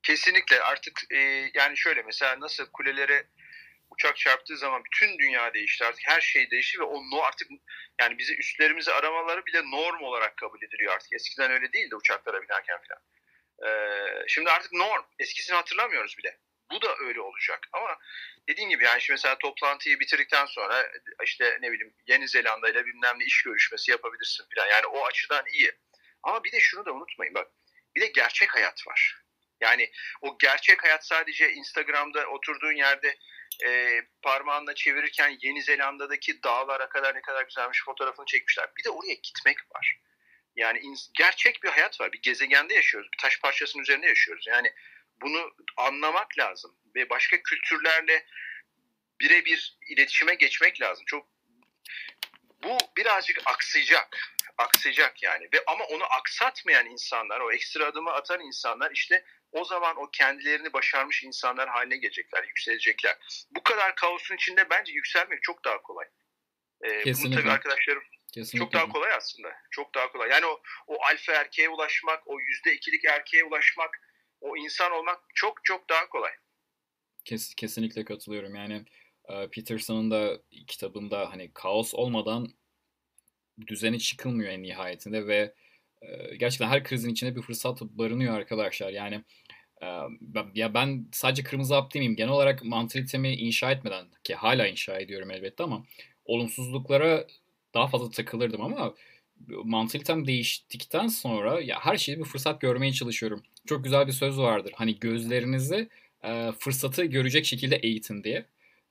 [0.03, 3.27] Kesinlikle artık e, yani şöyle mesela nasıl kulelere
[3.89, 7.47] uçak çarptığı zaman bütün dünya değişti artık her şey değişti ve o artık
[8.01, 11.13] yani bizi üstlerimizi aramaları bile norm olarak kabul ediliyor artık.
[11.13, 13.01] Eskiden öyle değildi uçaklara binerken falan.
[13.65, 15.03] Ee, şimdi artık norm.
[15.19, 16.37] Eskisini hatırlamıyoruz bile.
[16.71, 17.97] Bu da öyle olacak ama
[18.49, 20.91] dediğim gibi yani şimdi mesela toplantıyı bitirdikten sonra
[21.23, 24.67] işte ne bileyim Yeni Zelanda ile bilmem ne iş görüşmesi yapabilirsin falan.
[24.67, 25.71] Yani o açıdan iyi.
[26.25, 27.47] Ama bir de şunu da unutmayın bak.
[27.95, 29.21] Bir de gerçek hayat var.
[29.61, 33.17] Yani o gerçek hayat sadece Instagram'da oturduğun yerde
[33.65, 38.69] e, parmağınla çevirirken Yeni Zelanda'daki dağlara kadar ne kadar güzelmiş fotoğrafını çekmişler.
[38.77, 39.99] Bir de oraya gitmek var.
[40.55, 40.81] Yani
[41.13, 42.11] gerçek bir hayat var.
[42.11, 43.09] Bir gezegende yaşıyoruz.
[43.13, 44.47] Bir taş parçasının üzerinde yaşıyoruz.
[44.47, 44.73] Yani
[45.21, 48.25] bunu anlamak lazım ve başka kültürlerle
[49.21, 51.05] birebir iletişime geçmek lazım.
[51.05, 51.27] Çok
[52.63, 54.34] bu birazcık aksayacak.
[54.57, 55.49] Aksayacak yani.
[55.53, 60.73] Ve ama onu aksatmayan insanlar, o ekstra adımı atan insanlar işte o zaman o kendilerini
[60.73, 63.17] başarmış insanlar haline gelecekler, yükselecekler.
[63.51, 66.05] Bu kadar kaosun içinde bence yükselmek çok daha kolay.
[66.81, 67.35] Ee, Kesinlikle.
[67.35, 68.03] Bunu tabii arkadaşlarım
[68.33, 68.59] Kesinlikle.
[68.65, 69.55] çok daha kolay aslında.
[69.71, 70.29] Çok daha kolay.
[70.29, 74.01] Yani o, o alfa erkeğe ulaşmak, o yüzde ikilik erkeğe ulaşmak,
[74.41, 76.31] o insan olmak çok çok daha kolay.
[77.25, 78.55] Kes, kesinlikle katılıyorum.
[78.55, 78.85] Yani
[79.29, 82.47] e, Peterson'ın da kitabında hani kaos olmadan
[83.67, 85.53] düzeni çıkılmıyor en nihayetinde ve
[86.01, 88.89] e, gerçekten her krizin içinde bir fırsat barınıyor arkadaşlar.
[88.89, 89.23] Yani
[90.53, 92.15] ya ben sadece kırmızı hap demeyeyim.
[92.15, 95.85] Genel olarak mantalitemi inşa etmeden ki hala inşa ediyorum elbette ama
[96.25, 97.27] olumsuzluklara
[97.73, 98.93] daha fazla takılırdım ama
[99.63, 103.43] mantalitem değiştikten sonra ya her şeyi bir fırsat görmeye çalışıyorum.
[103.65, 104.73] Çok güzel bir söz vardır.
[104.75, 105.89] Hani gözlerinizi
[106.23, 108.45] e, fırsatı görecek şekilde eğitin diye.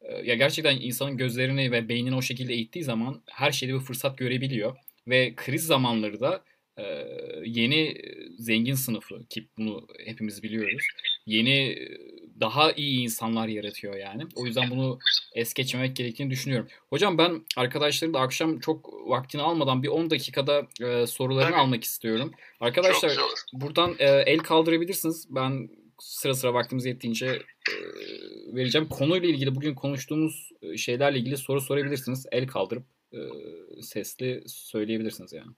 [0.05, 4.19] E, ya gerçekten insanın gözlerini ve beynini o şekilde eğittiği zaman her şeyde bir fırsat
[4.19, 4.77] görebiliyor
[5.07, 6.45] ve kriz zamanları da
[7.45, 7.95] yeni
[8.39, 10.87] zengin sınıfı ki bunu hepimiz biliyoruz.
[11.27, 11.77] Yeni
[12.41, 14.23] daha iyi insanlar yaratıyor yani.
[14.35, 14.99] O yüzden bunu
[15.35, 16.69] es geçmemek gerektiğini düşünüyorum.
[16.91, 21.61] Hocam ben arkadaşların da akşam çok vaktini almadan bir 10 dakikada e, sorularını Tabii.
[21.61, 22.33] almak istiyorum.
[22.61, 23.17] Arkadaşlar
[23.53, 25.27] buradan e, el kaldırabilirsiniz.
[25.31, 25.69] Ben
[26.05, 27.75] sıra sıra vaktimiz yettiğince e,
[28.55, 28.89] vereceğim.
[28.89, 32.27] Konuyla ilgili bugün konuştuğumuz şeylerle ilgili soru sorabilirsiniz.
[32.33, 33.19] El kaldırıp e,
[33.83, 35.53] sesli söyleyebilirsiniz yani.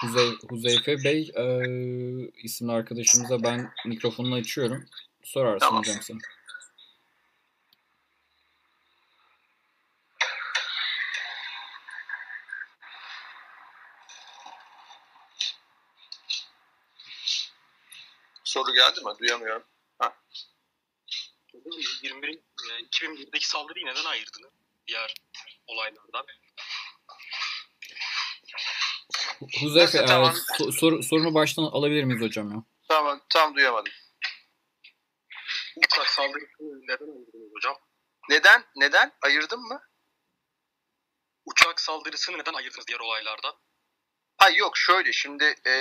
[0.00, 1.44] Huzey, Huzeyfe Bey e,
[2.42, 4.84] isimli arkadaşımıza ben mikrofonunu açıyorum.
[5.22, 5.82] Sorarsın tamam.
[5.82, 6.18] hocam sen.
[19.04, 19.18] Mi?
[19.18, 19.64] Duyamıyorum.
[19.98, 20.16] Ha.
[22.02, 22.38] 21
[22.90, 24.52] 2001'deki saldırıyı neden ayırdınız
[24.86, 25.14] diğer
[25.66, 26.26] olaylardan?
[29.60, 30.34] Huzeyfe e, tamam.
[30.58, 32.64] so, sor, sorumu baştan alabilir miyiz hocam ya?
[32.88, 33.92] Tamam tam duyamadım.
[35.76, 37.76] Uçak saldırısını neden ayırdınız hocam?
[38.30, 38.64] Neden?
[38.76, 39.12] Neden?
[39.22, 39.82] Ayırdın mı?
[41.44, 43.54] Uçak saldırısını neden ayırdınız diğer olaylardan?
[44.36, 45.72] Ha yok şöyle şimdi e,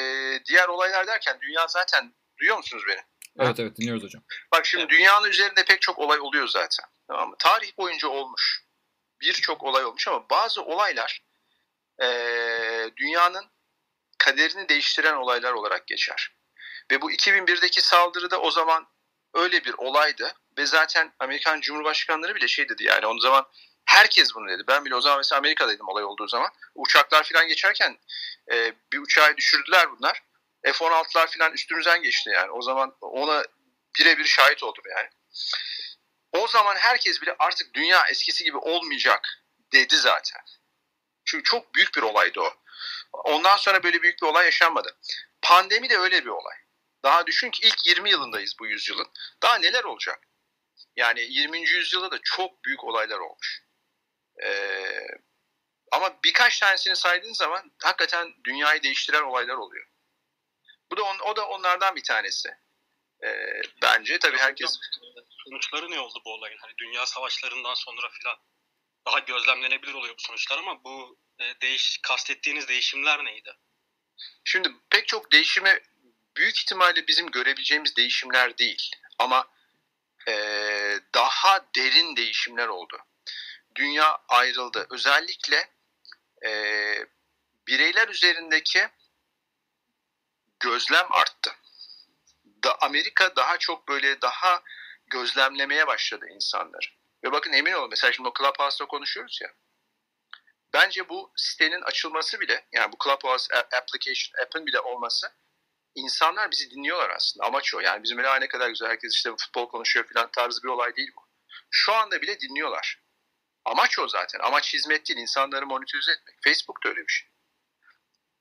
[0.49, 3.01] diğer olaylar derken dünya zaten duyuyor musunuz beni?
[3.39, 3.63] Evet ha?
[3.63, 4.23] evet dinliyoruz hocam.
[4.53, 4.91] Bak şimdi evet.
[4.91, 6.85] dünyanın üzerinde pek çok olay oluyor zaten.
[7.07, 7.35] Tamam mı?
[7.39, 8.65] Tarih boyunca olmuş.
[9.21, 11.23] Birçok olay olmuş ama bazı olaylar
[12.01, 12.07] e,
[12.97, 13.45] dünyanın
[14.17, 16.35] kaderini değiştiren olaylar olarak geçer.
[16.91, 18.87] Ve bu 2001'deki saldırıda o zaman
[19.33, 23.45] öyle bir olaydı ve zaten Amerikan Cumhurbaşkanları bile şey dedi yani o zaman
[23.85, 24.63] herkes bunu dedi.
[24.67, 26.49] Ben bile o zaman mesela Amerika'daydım olay olduğu zaman.
[26.75, 27.97] Uçaklar falan geçerken
[28.51, 30.23] e, bir uçağı düşürdüler bunlar.
[30.64, 32.51] F-16'lar falan üstümüzden geçti yani.
[32.51, 33.43] O zaman ona
[33.99, 35.09] birebir şahit oldum yani.
[36.32, 39.28] O zaman herkes bile artık dünya eskisi gibi olmayacak
[39.74, 40.41] dedi zaten.
[41.26, 42.53] Çünkü çok büyük bir olaydı o.
[43.14, 44.97] Ondan sonra böyle büyük bir olay yaşanmadı.
[45.41, 46.55] Pandemi de öyle bir olay.
[47.03, 49.07] Daha düşün ki ilk 20 yılındayız bu yüzyılın.
[49.43, 50.20] Daha neler olacak?
[50.95, 51.70] Yani 20.
[51.70, 53.64] yüzyılda da çok büyük olaylar olmuş.
[54.43, 55.07] Ee,
[55.91, 59.88] ama birkaç tanesini saydığın zaman hakikaten dünyayı değiştiren olaylar oluyor.
[60.91, 62.49] Bu da on, o da onlardan bir tanesi.
[63.23, 64.79] Ee, bence tabii herkes
[65.43, 66.57] sonuçları ne oldu bu olayın?
[66.61, 68.37] Hani dünya savaşlarından sonra filan
[69.05, 73.57] daha gözlemlenebilir oluyor bu sonuçlar ama bu e, değiş kastettiğiniz değişimler neydi?
[74.43, 75.79] Şimdi pek çok değişimi
[76.37, 79.47] büyük ihtimalle bizim görebileceğimiz değişimler değil ama
[80.27, 80.33] e,
[81.13, 82.97] daha derin değişimler oldu.
[83.75, 84.87] Dünya ayrıldı.
[84.89, 85.69] Özellikle
[86.45, 86.51] e,
[87.67, 88.89] bireyler üzerindeki
[90.62, 91.51] gözlem arttı.
[92.64, 94.64] Da Amerika daha çok böyle daha
[95.07, 96.88] gözlemlemeye başladı insanları.
[97.24, 99.53] Ve bakın emin olun mesela şimdi o Clubhouse'da konuşuyoruz ya.
[100.74, 105.34] Bence bu sitenin açılması bile yani bu Clubhouse application app'ın bile olması
[105.95, 107.45] insanlar bizi dinliyorlar aslında.
[107.45, 107.80] Amaç o.
[107.80, 111.12] Yani bizim öyle ne kadar güzel herkes işte futbol konuşuyor falan tarzı bir olay değil
[111.18, 111.22] bu.
[111.70, 113.01] Şu anda bile dinliyorlar.
[113.66, 114.39] Amaç o zaten.
[114.39, 115.20] Amaç hizmet değil.
[115.20, 116.36] insanları monitörize etmek.
[116.43, 117.30] Facebook da öyle bir şey.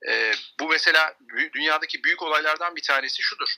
[0.07, 1.17] Ee, bu mesela
[1.53, 3.55] dünyadaki büyük olaylardan bir tanesi şudur.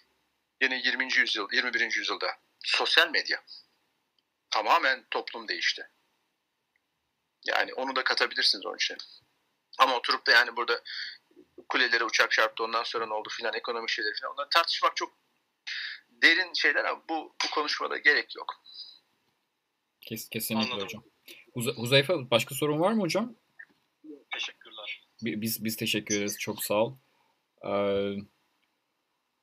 [0.61, 1.13] Yine 20.
[1.17, 1.95] yüzyıl, 21.
[1.95, 2.37] yüzyılda.
[2.63, 3.43] Sosyal medya.
[4.49, 5.89] Tamamen toplum değişti.
[7.45, 8.97] Yani onu da katabilirsiniz onun için.
[9.77, 10.81] Ama oturup da yani burada
[11.69, 15.17] kulelere uçak çarptı ondan sonra ne oldu filan ekonomi şeyleri filan onları tartışmak çok
[16.09, 18.63] derin şeyler ama bu, bu konuşmada gerek yok.
[20.01, 20.85] Kes, kesinlikle Anladım.
[20.85, 21.03] hocam.
[21.53, 23.35] Huz Huzeyfe başka sorun var mı hocam?
[24.33, 24.62] Teşekkürler.
[25.26, 26.39] Biz biz teşekkür ederiz.
[26.39, 26.97] Çok sağ ol.
[27.65, 28.15] Ee,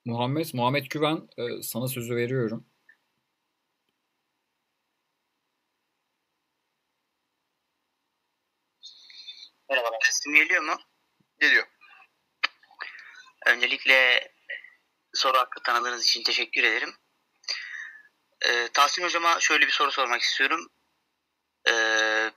[0.05, 2.67] Muhammed Muhammed Güven e, sana sözü veriyorum.
[9.71, 9.99] Merhabalar.
[10.03, 10.77] Sesim geliyor mu?
[11.41, 11.67] Geliyor.
[13.47, 14.29] Öncelikle
[15.15, 16.95] soru hakkı tanıdığınız için teşekkür ederim.
[18.47, 20.69] Ee, Tahsin Hocam'a şöyle bir soru sormak istiyorum.
[21.69, 22.31] Ee,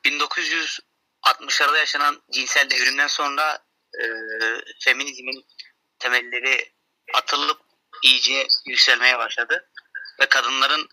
[1.24, 3.66] 1960'larda yaşanan cinsel devrimden sonra
[4.02, 4.04] e,
[4.80, 5.46] feminizmin
[6.00, 6.74] temelleri
[7.14, 7.62] atılıp
[8.04, 9.70] iyice yükselmeye başladı.
[10.20, 10.90] Ve kadınların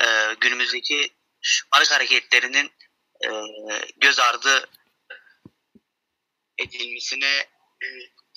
[0.00, 2.72] e, günümüzdeki şımarık hareketlerinin
[3.24, 3.28] e,
[3.96, 4.68] göz ardı
[6.58, 7.48] edilmesine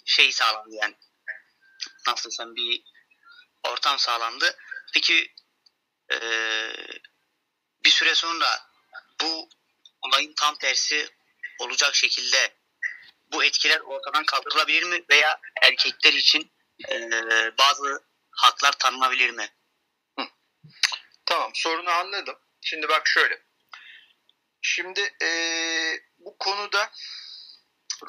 [0.06, 0.96] şey sağlandı yani
[2.08, 2.84] nasıl desem bir
[3.64, 4.58] ortam sağlandı.
[4.94, 5.34] Peki
[6.12, 6.18] e,
[7.86, 8.60] bir süre sonra
[9.22, 9.50] bu
[10.02, 11.17] olayın tam tersi
[11.60, 12.58] olacak şekilde
[13.32, 16.52] bu etkiler ortadan kaldırılabilir mi veya erkekler için
[16.90, 17.12] e,
[17.58, 19.50] bazı haklar tanınabilir mi?
[21.26, 22.40] Tamam sorunu anladım.
[22.62, 23.42] Şimdi bak şöyle.
[24.62, 25.30] Şimdi e,
[26.20, 26.92] bu konuda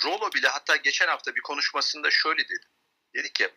[0.05, 2.67] Rolo bile hatta geçen hafta bir konuşmasında şöyle dedi.
[3.15, 3.51] Dedi ki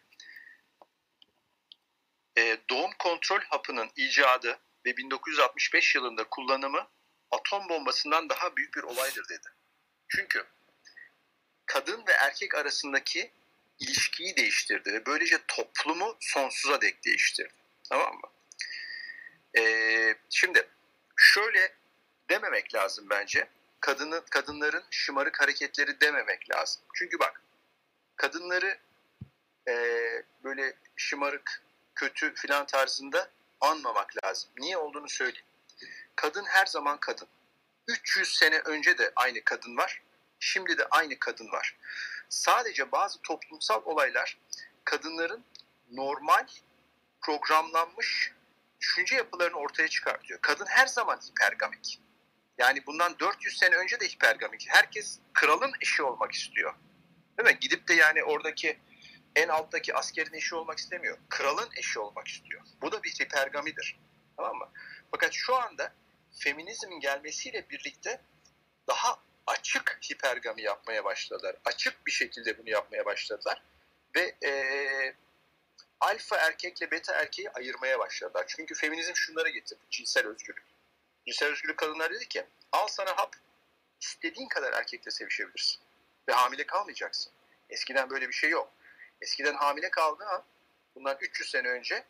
[2.37, 6.87] e, doğum kontrol hapının icadı ve 1965 yılında kullanımı
[7.31, 9.47] atom bombasından daha büyük bir olaydır dedi.
[10.15, 10.43] Çünkü
[11.65, 13.31] kadın ve erkek arasındaki
[13.79, 17.53] ilişkiyi değiştirdi ve böylece toplumu sonsuza dek değiştirdi.
[17.89, 18.29] Tamam mı?
[19.57, 20.67] Ee, şimdi
[21.17, 21.75] şöyle
[22.29, 23.47] dememek lazım bence.
[23.79, 26.81] Kadını, kadınların şımarık hareketleri dememek lazım.
[26.93, 27.41] Çünkü bak
[28.15, 28.77] kadınları
[29.67, 29.73] e,
[30.43, 31.61] böyle şımarık,
[31.95, 33.29] kötü filan tarzında
[33.61, 34.49] anmamak lazım.
[34.57, 35.45] Niye olduğunu söyleyeyim.
[36.15, 37.27] Kadın her zaman kadın.
[37.91, 40.01] 300 sene önce de aynı kadın var.
[40.39, 41.77] Şimdi de aynı kadın var.
[42.29, 44.37] Sadece bazı toplumsal olaylar
[44.85, 45.45] kadınların
[45.91, 46.47] normal
[47.21, 48.31] programlanmış
[48.79, 50.39] düşünce yapılarını ortaya çıkartıyor.
[50.41, 51.99] Kadın her zaman hipergamik.
[52.57, 54.65] Yani bundan 400 sene önce de hipergamik.
[54.69, 56.73] Herkes kralın eşi olmak istiyor.
[57.37, 57.59] Değil mi?
[57.59, 58.79] Gidip de yani oradaki
[59.35, 61.17] en alttaki askerin eşi olmak istemiyor.
[61.29, 62.61] Kralın eşi olmak istiyor.
[62.81, 63.99] Bu da bir hipergamidir.
[64.37, 64.69] Tamam mı?
[65.11, 65.93] Fakat şu anda
[66.31, 68.21] feminizmin gelmesiyle birlikte
[68.87, 71.55] daha açık hipergami yapmaya başladılar.
[71.65, 73.61] Açık bir şekilde bunu yapmaya başladılar.
[74.15, 74.51] Ve e,
[75.99, 78.45] alfa erkekle beta erkeği ayırmaya başladılar.
[78.47, 79.81] Çünkü feminizm şunları getirdi.
[79.89, 80.65] Cinsel özgürlük.
[81.25, 83.35] Cinsel özgürlük kadınlar dedi ki al sana hap
[84.01, 85.81] istediğin kadar erkekle sevişebilirsin.
[86.27, 87.31] ve hamile kalmayacaksın.
[87.69, 88.71] Eskiden böyle bir şey yok.
[89.21, 90.43] Eskiden hamile kaldığı an
[90.95, 92.03] bundan 300 sene önce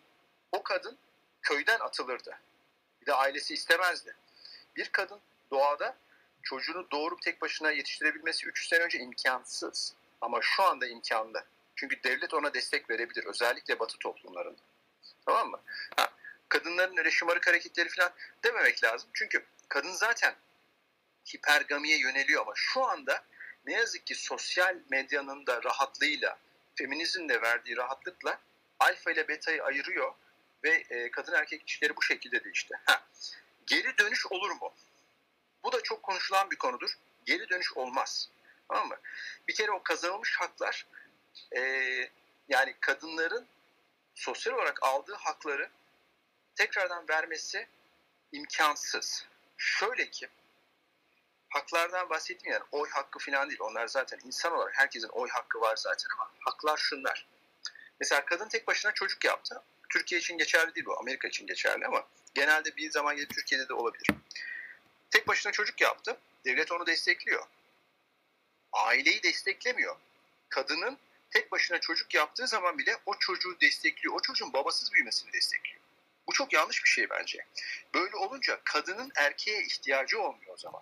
[0.51, 0.97] o kadın
[1.41, 2.39] köyden atılırdı.
[3.01, 4.15] Bir de ailesi istemezdi.
[4.75, 5.19] Bir kadın
[5.51, 5.97] doğada
[6.43, 9.93] çocuğunu doğurup tek başına yetiştirebilmesi 300 sene önce imkansız.
[10.21, 11.45] Ama şu anda imkanlı.
[11.75, 13.25] Çünkü devlet ona destek verebilir.
[13.25, 14.61] Özellikle batı toplumlarında.
[15.25, 15.61] Tamam mı?
[15.95, 16.09] Ha,
[16.49, 18.11] kadınların öyle şımarık hareketleri falan
[18.43, 19.09] dememek lazım.
[19.13, 20.35] Çünkü kadın zaten
[21.33, 23.23] hipergamiye yöneliyor ama şu anda
[23.65, 26.37] ne yazık ki sosyal medyanın da rahatlığıyla,
[26.75, 28.39] feminizmin de verdiği rahatlıkla
[28.79, 30.13] alfa ile beta'yı ayırıyor
[30.63, 32.73] ve e, kadın erkek ilişkileri bu şekilde değişti.
[32.85, 33.03] Ha,
[33.65, 34.73] geri dönüş olur mu?
[35.63, 36.97] Bu da çok konuşulan bir konudur.
[37.25, 38.29] Geri dönüş olmaz.
[38.67, 38.97] Tamam mı?
[39.47, 40.87] Bir kere o kazanılmış haklar
[41.55, 41.61] e,
[42.49, 43.47] yani kadınların
[44.15, 45.69] sosyal olarak aldığı hakları
[46.55, 47.67] tekrardan vermesi
[48.31, 49.25] imkansız.
[49.57, 50.29] Şöyle ki
[51.49, 53.59] haklardan bahsettim yani oy hakkı falan değil.
[53.61, 57.27] Onlar zaten insan olarak herkesin oy hakkı var zaten ama haklar şunlar.
[57.99, 59.63] Mesela kadın tek başına çocuk yaptı.
[59.93, 60.99] Türkiye için geçerli değil bu.
[60.99, 64.07] Amerika için geçerli ama genelde bir zaman gelip Türkiye'de de olabilir.
[65.11, 66.17] Tek başına çocuk yaptı.
[66.45, 67.45] Devlet onu destekliyor.
[68.73, 69.95] Aileyi desteklemiyor.
[70.49, 70.97] Kadının
[71.31, 74.15] tek başına çocuk yaptığı zaman bile o çocuğu destekliyor.
[74.15, 75.81] O çocuğun babasız büyümesini destekliyor.
[76.27, 77.45] Bu çok yanlış bir şey bence.
[77.93, 80.81] Böyle olunca kadının erkeğe ihtiyacı olmuyor o zaman.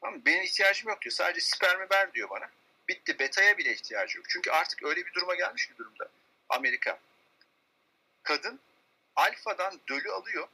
[0.00, 1.12] Tamam, benim ihtiyacım yok diyor.
[1.12, 2.50] Sadece spermi ver diyor bana.
[2.88, 3.18] Bitti.
[3.18, 4.26] Beta'ya bile ihtiyacı yok.
[4.28, 6.08] Çünkü artık öyle bir duruma gelmiş bir durumda
[6.48, 6.98] Amerika.
[8.26, 8.60] Kadın
[9.16, 10.48] alfadan dölü alıyor.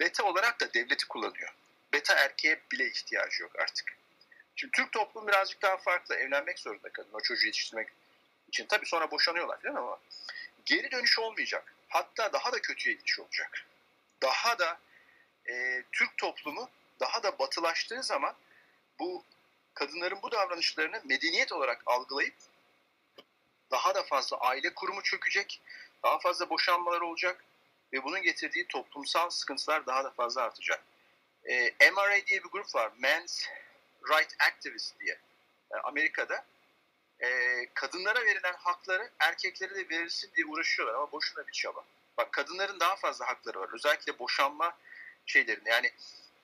[0.00, 1.54] Beta olarak da devleti kullanıyor.
[1.92, 3.96] Beta erkeğe bile ihtiyacı yok artık.
[4.56, 6.14] Şimdi Türk toplumu birazcık daha farklı.
[6.14, 7.88] Evlenmek zorunda kadın o çocuğu yetiştirmek
[8.48, 8.66] için.
[8.66, 9.98] Tabii sonra boşanıyorlar falan ama
[10.64, 11.74] geri dönüş olmayacak.
[11.88, 13.66] Hatta daha da kötüye gidiş olacak.
[14.22, 14.78] Daha da
[15.50, 18.34] e, Türk toplumu daha da batılaştığı zaman
[18.98, 19.24] bu
[19.74, 22.34] kadınların bu davranışlarını medeniyet olarak algılayıp
[23.70, 25.60] daha da fazla aile kurumu çökecek,
[26.02, 27.44] daha fazla boşanmalar olacak
[27.92, 30.82] ve bunun getirdiği toplumsal sıkıntılar daha da fazla artacak.
[31.44, 33.44] E, MRA diye bir grup var, Men's
[34.08, 35.18] Right Activist diye
[35.70, 36.44] e, Amerika'da.
[37.20, 37.28] E,
[37.74, 41.84] kadınlara verilen hakları erkeklere de verilsin diye uğraşıyorlar ama boşuna bir çaba.
[42.18, 43.68] Bak kadınların daha fazla hakları var.
[43.72, 44.76] Özellikle boşanma
[45.26, 45.90] şeylerinde yani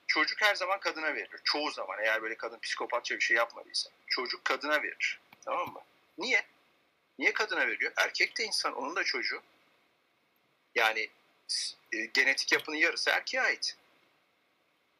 [0.07, 1.41] çocuk her zaman kadına verilir.
[1.43, 3.89] Çoğu zaman eğer böyle kadın psikopatça bir şey yapmadıysa.
[4.07, 5.19] Çocuk kadına verir.
[5.45, 5.81] Tamam mı?
[6.17, 6.45] Niye?
[7.19, 7.93] Niye kadına veriyor?
[7.97, 9.43] Erkek de insan, onun da çocuğu.
[10.75, 11.09] Yani
[11.93, 13.77] e, genetik yapının yarısı erkeğe ait.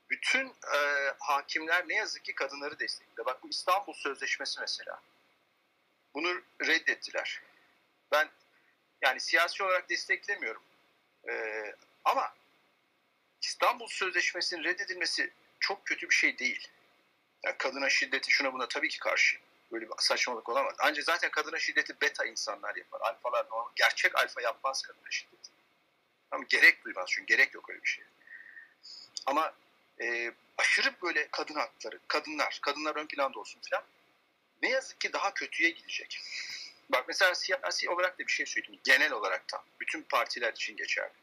[0.10, 0.78] Bütün e,
[1.20, 3.26] hakimler ne yazık ki kadınları destekliyor.
[3.26, 5.02] Bak bu İstanbul Sözleşmesi mesela.
[6.14, 7.42] Bunu reddettiler.
[8.12, 8.30] Ben
[9.02, 10.64] yani siyasi olarak desteklemiyorum.
[11.30, 11.34] E,
[12.06, 12.36] ama
[13.42, 16.68] İstanbul Sözleşmesi'nin reddedilmesi çok kötü bir şey değil.
[17.44, 19.38] Yani kadına şiddeti şuna buna tabii ki karşı.
[19.76, 20.76] Böyle bir saçmalık olamaz.
[20.80, 23.02] Ancak zaten kadına şiddeti beta insanlar yapar.
[23.02, 23.70] Alfalar normal.
[23.76, 25.50] Gerçek alfa yapmaz kadına şiddeti.
[26.32, 28.06] Ama gerek duymaz çünkü gerek yok öyle bir şey.
[29.26, 29.54] Ama
[30.02, 33.84] e, aşırı böyle kadın hakları, kadınlar, kadınlar ön planda olsun falan
[34.62, 36.22] ne yazık ki daha kötüye gidecek.
[36.90, 38.82] Bak mesela siyasi olarak da bir şey söyleyeyim.
[38.84, 39.64] Genel olarak da.
[39.80, 41.14] Bütün partiler için geçerli.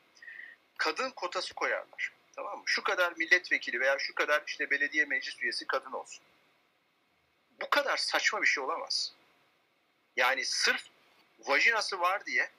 [0.77, 2.13] Kadın kotası koyarlar.
[2.37, 2.65] Tamam mı?
[2.67, 6.25] Şu kadar milletvekili veya şu kadar işte belediye meclis üyesi kadın olsun.
[7.63, 9.13] Bu kadar saçma bir şey olamaz.
[10.17, 10.83] Yani sırf
[11.39, 12.51] vajinası var diye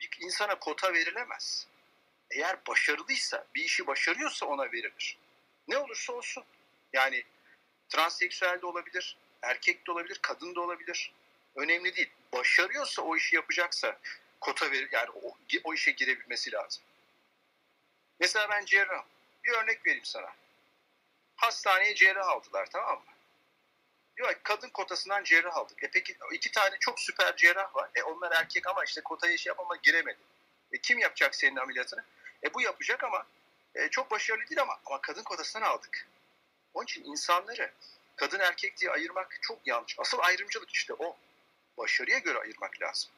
[0.00, 1.66] bir insana kota verilemez.
[2.30, 5.18] Eğer başarılıysa, bir işi başarıyorsa ona verilir.
[5.68, 6.44] Ne olursa olsun.
[6.92, 7.24] Yani
[7.88, 11.12] transseksüel de olabilir, erkek de olabilir, kadın da olabilir.
[11.56, 12.10] Önemli değil.
[12.32, 13.98] Başarıyorsa o işi yapacaksa
[14.40, 14.88] kota verir.
[14.92, 16.82] Yani o, o işe girebilmesi lazım.
[18.20, 19.04] Mesela ben cerrah.
[19.44, 20.32] Bir örnek vereyim sana.
[21.36, 23.19] Hastaneye cerrah aldılar tamam mı?
[24.20, 25.84] Diyor kadın kotasından cerrah aldık.
[25.84, 27.90] E peki iki tane çok süper cerrah var.
[27.94, 30.18] E onlar erkek ama işte kotaya şey yapama giremedi.
[30.72, 32.04] E kim yapacak senin ameliyatını?
[32.44, 33.26] E bu yapacak ama
[33.74, 36.06] e, çok başarılı değil ama ama kadın kotasından aldık.
[36.74, 37.70] Onun için insanları
[38.16, 39.98] kadın erkek diye ayırmak çok yanlış.
[39.98, 41.16] Asıl ayrımcılık işte o.
[41.78, 43.10] Başarıya göre ayırmak lazım.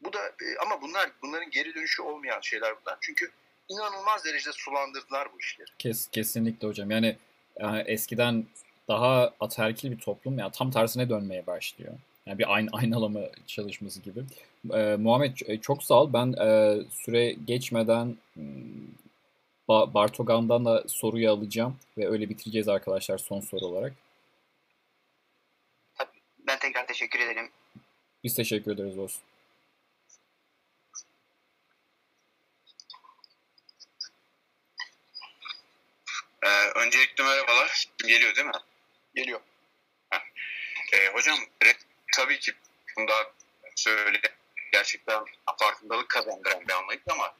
[0.00, 2.98] Bu da e, ama bunlar bunların geri dönüşü olmayan şeyler bunlar.
[3.00, 3.30] Çünkü
[3.68, 5.68] inanılmaz derecede sulandırdılar bu işleri.
[5.78, 6.90] Kes, kesinlikle hocam.
[6.90, 7.18] Yani,
[7.60, 8.46] yani eskiden
[8.90, 11.92] daha ataerkil bir toplum ya yani tam tersine dönmeye başlıyor.
[12.26, 14.20] Yani bir aynı aynalama çalışması gibi.
[14.72, 16.12] Ee, Muhammed çok sağ ol.
[16.12, 18.16] Ben e, süre geçmeden
[19.68, 23.92] ba Bartogan'dan da soruyu alacağım ve öyle bitireceğiz arkadaşlar son soru olarak.
[26.46, 27.50] Ben tekrar teşekkür ederim.
[28.24, 29.22] Biz teşekkür ederiz olsun.
[36.42, 37.84] Ee, öncelikle merhabalar.
[38.06, 38.69] Geliyor değil mi?
[39.14, 39.40] Geliyor.
[41.12, 41.38] hocam
[42.16, 42.52] tabii ki
[42.96, 43.32] bunda
[43.76, 44.20] söyle
[44.72, 45.24] gerçekten
[45.60, 47.34] farkındalık kazandıran bir anlayış ama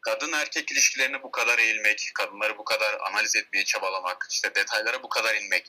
[0.00, 5.08] kadın erkek ilişkilerine bu kadar eğilmek, kadınları bu kadar analiz etmeye çabalamak, işte detaylara bu
[5.08, 5.66] kadar inmek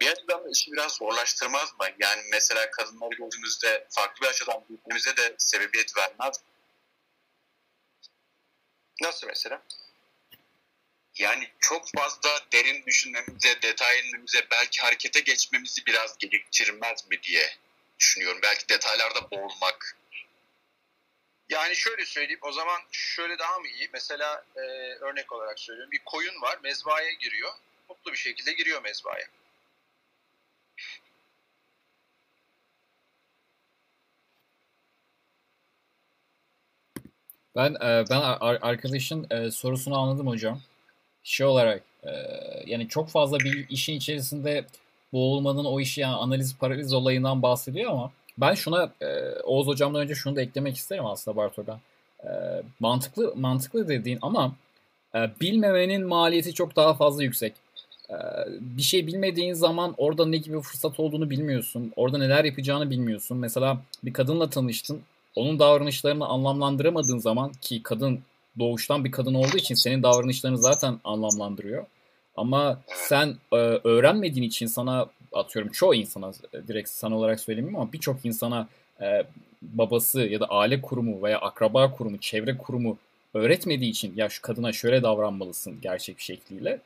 [0.00, 1.86] bir açıdan da işi biraz zorlaştırmaz mı?
[1.98, 6.40] Yani mesela kadınları gözümüzde farklı bir açıdan büyütmemize de sebebiyet vermez?
[9.02, 9.62] Nasıl mesela?
[11.18, 17.56] Yani çok fazla derin düşünmemize, detay inmemize, belki harekete geçmemizi biraz gerektirmez mi diye
[17.98, 18.40] düşünüyorum.
[18.42, 19.96] Belki detaylarda boğulmak.
[21.48, 23.90] Yani şöyle söyleyeyim o zaman şöyle daha mı iyi?
[23.92, 24.60] Mesela e,
[25.00, 27.52] örnek olarak söylüyorum bir koyun var mezbahaya giriyor.
[27.88, 29.26] Mutlu bir şekilde giriyor mezbahaya.
[37.56, 38.20] Ben e, ben
[38.60, 40.62] arkadaşın e, sorusunu anladım hocam.
[41.24, 42.10] Şey olarak e,
[42.66, 44.64] yani çok fazla bir işin içerisinde
[45.12, 48.92] boğulmanın o işi yani analiz paraliz olayından bahsediyor ama ben şuna
[49.44, 51.80] Oğuz hocamdan önce şunu da eklemek isterim aslında Bartogan.
[52.80, 54.54] mantıklı mantıklı dediğin ama
[55.40, 57.54] bilmemenin maliyeti çok daha fazla yüksek.
[58.60, 61.92] bir şey bilmediğin zaman orada ne gibi fırsat olduğunu bilmiyorsun.
[61.96, 63.38] Orada neler yapacağını bilmiyorsun.
[63.38, 65.02] Mesela bir kadınla tanıştın
[65.36, 68.20] onun davranışlarını anlamlandıramadığın zaman ki kadın
[68.58, 71.86] doğuştan bir kadın olduğu için senin davranışlarını zaten anlamlandırıyor.
[72.36, 77.92] Ama sen e, öğrenmediğin için sana atıyorum çoğu insana e, direkt sana olarak söylemiyorum ama
[77.92, 78.68] birçok insana
[79.00, 79.22] e,
[79.62, 82.98] babası ya da aile kurumu veya akraba kurumu, çevre kurumu
[83.34, 86.80] öğretmediği için ya şu kadına şöyle davranmalısın gerçek bir şekliyle.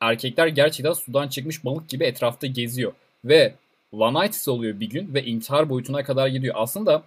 [0.00, 2.92] Erkekler gerçekten sudan çıkmış balık gibi etrafta geziyor
[3.24, 3.54] ve
[3.92, 6.54] one oluyor bir gün ve intihar boyutuna kadar gidiyor.
[6.58, 7.02] Aslında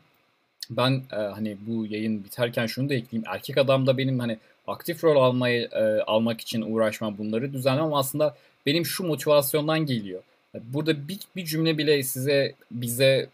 [0.70, 3.30] ben e, hani bu yayın biterken şunu da ekleyeyim.
[3.30, 4.38] Erkek adam da benim hani
[4.68, 8.36] aktif rol almayı e, almak için uğraşmam, bunları düzenlemem aslında
[8.66, 10.22] benim şu motivasyondan geliyor.
[10.64, 13.30] Burada bir, bir cümle bile size bize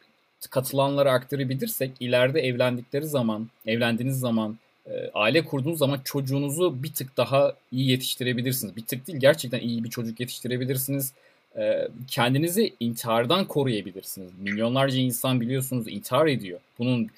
[0.50, 4.58] katılanlara aktarabilirsek ileride evlendikleri zaman, evlendiğiniz zaman,
[4.88, 8.76] e, aile kurduğunuz zaman çocuğunuzu bir tık daha iyi yetiştirebilirsiniz.
[8.76, 11.14] Bir tık değil gerçekten iyi bir çocuk yetiştirebilirsiniz.
[11.58, 14.32] E, kendinizi intihardan koruyabilirsiniz.
[14.40, 16.60] Milyonlarca insan biliyorsunuz intihar ediyor.
[16.80, 17.10] Bunun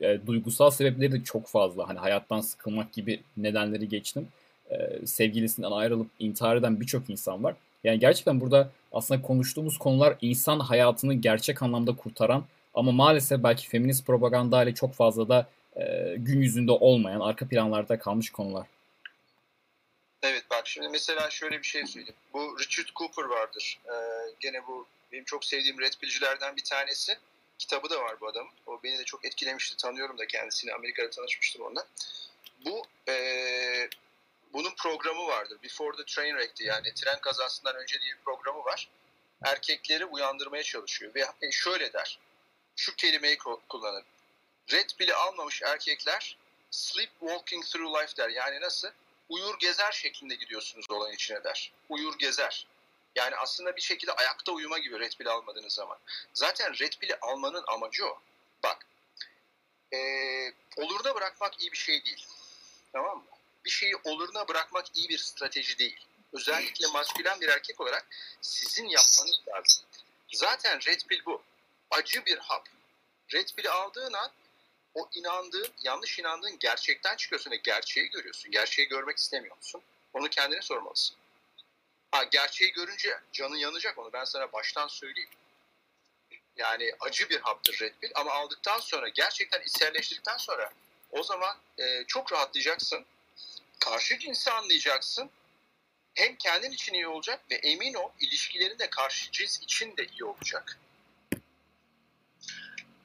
[0.00, 1.88] e, duygusal sebepleri de çok fazla.
[1.88, 4.28] Hani hayattan sıkılmak gibi nedenleri geçtim.
[4.70, 7.54] E, sevgilisinden ayrılıp intihar eden birçok insan var.
[7.84, 12.44] Yani gerçekten burada aslında konuştuğumuz konular insan hayatını gerçek anlamda kurtaran
[12.74, 15.46] ama maalesef belki feminist propaganda ile çok fazla da
[15.76, 18.66] e, gün yüzünde olmayan, arka planlarda kalmış konular.
[20.74, 22.14] Şimdi mesela şöyle bir şey söyleyeyim.
[22.32, 23.80] Bu Richard Cooper vardır.
[23.86, 23.92] Ee,
[24.40, 27.18] gene bu benim çok sevdiğim red pillcilerden bir tanesi.
[27.58, 28.52] Kitabı da var bu adamın.
[28.66, 29.76] O beni de çok etkilemişti.
[29.76, 30.72] Tanıyorum da kendisini.
[30.72, 31.86] Amerika'da tanışmıştım onunla.
[32.64, 33.88] Bu e,
[34.52, 35.58] bunun programı vardır.
[35.62, 38.88] Before the Train Wreck'ti yani tren kazasından önce diye bir programı var.
[39.44, 42.18] Erkekleri uyandırmaya çalışıyor ve e, şöyle der.
[42.76, 44.04] Şu kelimeyi kullanır.
[44.72, 46.36] Red pill'i almamış erkekler
[46.70, 48.28] sleep walking through life der.
[48.28, 48.88] Yani nasıl?
[49.34, 51.72] Uyur gezer şeklinde gidiyorsunuz olan içine der.
[51.88, 52.66] Uyur gezer.
[53.14, 55.98] Yani aslında bir şekilde ayakta uyuma gibi Red Pill almadığınız zaman.
[56.34, 58.18] Zaten Red Pill'i almanın amacı o.
[58.62, 58.86] Bak,
[59.92, 62.26] ee, oluruna bırakmak iyi bir şey değil.
[62.92, 63.24] Tamam mı?
[63.64, 66.06] Bir şeyi oluruna bırakmak iyi bir strateji değil.
[66.32, 68.06] Özellikle maskülen bir erkek olarak
[68.40, 69.84] sizin yapmanız lazım.
[70.32, 71.42] Zaten Red Pill bu.
[71.90, 72.68] Acı bir hap.
[73.32, 74.30] Red Pill'i aldığın an
[74.94, 78.50] o inandığın, yanlış inandığın gerçekten çıkıyorsun ve gerçeği görüyorsun.
[78.50, 79.82] Gerçeği görmek istemiyor musun?
[80.12, 81.16] Onu kendine sormalısın.
[82.10, 85.30] Ha, gerçeği görünce canın yanacak onu ben sana baştan söyleyeyim.
[86.56, 90.72] Yani acı bir haptır Red Pill ama aldıktan sonra gerçekten içselleştirdikten sonra
[91.10, 93.04] o zaman e, çok rahatlayacaksın.
[93.78, 95.30] Karşı cinsi anlayacaksın.
[96.14, 100.24] Hem kendin için iyi olacak ve emin ol ilişkilerin de karşı cins için de iyi
[100.24, 100.78] olacak.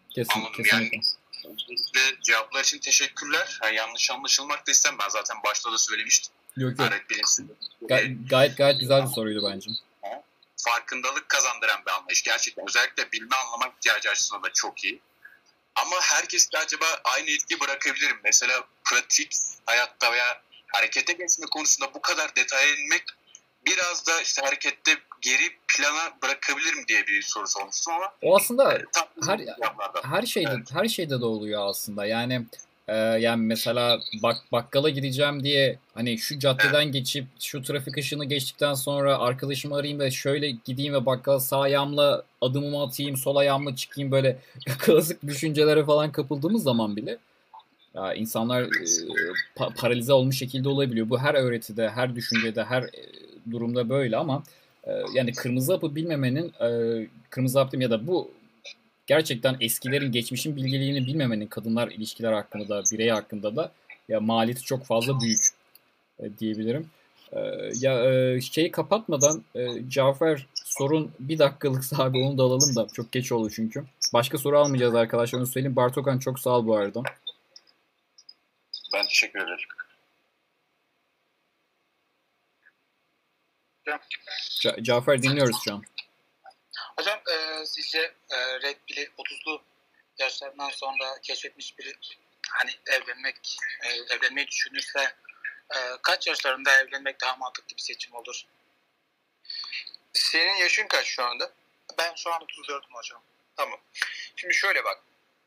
[0.09, 0.75] Kesin, kesinlikle.
[0.75, 1.01] Yani
[1.45, 3.59] Öncelikle cevaplar için teşekkürler.
[3.63, 4.95] Yani yanlış anlaşılmak da istem.
[4.99, 6.33] Ben zaten başta da söylemiştim.
[6.57, 6.79] Yok yok.
[7.81, 9.69] Gay- gayet gayet güzel bir soruydu bence.
[10.57, 12.23] Farkındalık kazandıran bir anlayış.
[12.23, 14.99] Gerçekten özellikle bilme anlamak ihtiyacı açısından da çok iyi.
[15.75, 18.19] Ama herkes de acaba aynı etki bırakabilir mi?
[18.23, 19.35] Mesela pratik
[19.65, 23.03] hayatta veya harekete geçme konusunda bu kadar detaya inmek
[23.69, 24.91] biraz da işte harekette
[25.21, 28.85] geri plana bırakabilirim diye bir soru sormuştum ama o aslında e,
[29.25, 29.39] her
[30.03, 30.67] her şeyde evet.
[30.73, 32.05] her şeyde de oluyor aslında.
[32.05, 32.45] Yani
[32.87, 36.93] e, yani mesela bak bakkala gideceğim diye hani şu caddeden evet.
[36.93, 42.23] geçip şu trafik ışığını geçtikten sonra arkadaşımı arayayım da şöyle gideyim ve bakkala sağ ayağımla
[42.41, 44.39] adımımı atayım, sol ayağımla çıkayım böyle
[44.79, 47.17] klasik düşüncelere falan kapıldığımız zaman bile
[47.93, 48.67] ya insanlar e,
[49.55, 51.09] pa- paralize olmuş şekilde olabiliyor.
[51.09, 54.43] Bu her öğretide, her düşüncede, her e, durumda böyle ama
[54.83, 56.69] e, yani kırmızı hapı bilmemenin e,
[57.29, 58.31] kırmızı hap ya da bu
[59.07, 63.71] gerçekten eskilerin geçmişin bilgiliğini bilmemenin kadınlar ilişkiler hakkında da birey hakkında da
[64.09, 65.45] ya maliyeti çok fazla büyük
[66.19, 66.89] e, diyebilirim.
[67.81, 73.31] Ya şeyi kapatmadan e, Cafer sorun bir dakikalık sahibi onu da alalım da çok geç
[73.31, 73.83] oldu çünkü.
[74.13, 75.75] Başka soru almayacağız arkadaşlar onu söyleyeyim.
[75.75, 77.03] Bartokan çok sağ ol bu arada.
[78.93, 79.78] Ben teşekkür ederim.
[84.61, 85.83] Ca- Cafer dinliyoruz şu an.
[86.97, 87.99] Hocam e, sizce
[88.29, 89.63] e, Red Pill'i 30'lu
[90.17, 91.93] yaşlarından sonra keşfetmiş biri
[92.49, 94.99] hani evlenmek e, evlenmeyi düşünürse
[95.75, 98.43] e, kaç yaşlarında evlenmek daha mantıklı bir seçim olur?
[100.13, 101.51] Senin yaşın kaç şu anda?
[101.97, 103.23] Ben şu an 34'üm hocam.
[103.57, 103.79] Tamam.
[104.35, 104.97] Şimdi şöyle bak.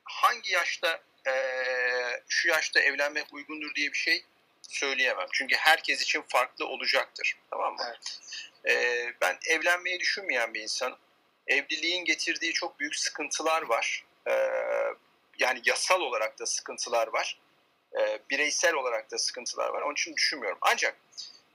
[0.04, 4.24] Hangi yaşta eee, şu yaşta evlenmek uygundur diye bir şey
[4.72, 5.26] söyleyemem.
[5.32, 7.36] Çünkü herkes için farklı olacaktır.
[7.50, 7.82] Tamam mı?
[7.88, 8.20] Evet.
[8.66, 10.98] Eee, ben evlenmeyi düşünmeyen bir insanım.
[11.46, 14.04] Evliliğin getirdiği çok büyük sıkıntılar var.
[14.26, 14.94] Eee,
[15.38, 17.38] yani yasal olarak da sıkıntılar var.
[17.98, 19.82] Eee, bireysel olarak da sıkıntılar var.
[19.82, 20.58] Onun için düşünmüyorum.
[20.60, 20.96] Ancak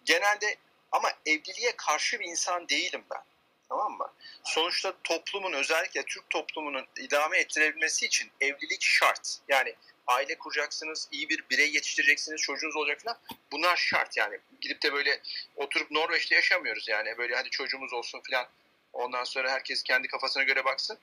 [0.06, 0.56] genelde
[0.92, 3.22] ama evliliğe karşı bir insan değilim ben.
[3.70, 4.14] Tamam mı?
[4.44, 9.38] Sonuçta toplumun özellikle Türk toplumunun idame ettirebilmesi için evlilik şart.
[9.48, 9.76] Yani
[10.08, 13.18] aile kuracaksınız, iyi bir birey yetiştireceksiniz, çocuğunuz olacak falan.
[13.52, 14.40] Bunlar şart yani.
[14.62, 15.22] Gidip de böyle
[15.56, 17.18] oturup Norveç'te yaşamıyoruz yani.
[17.18, 18.48] Böyle hadi çocuğumuz olsun falan.
[18.94, 21.00] Ondan sonra herkes kendi kafasına göre baksın.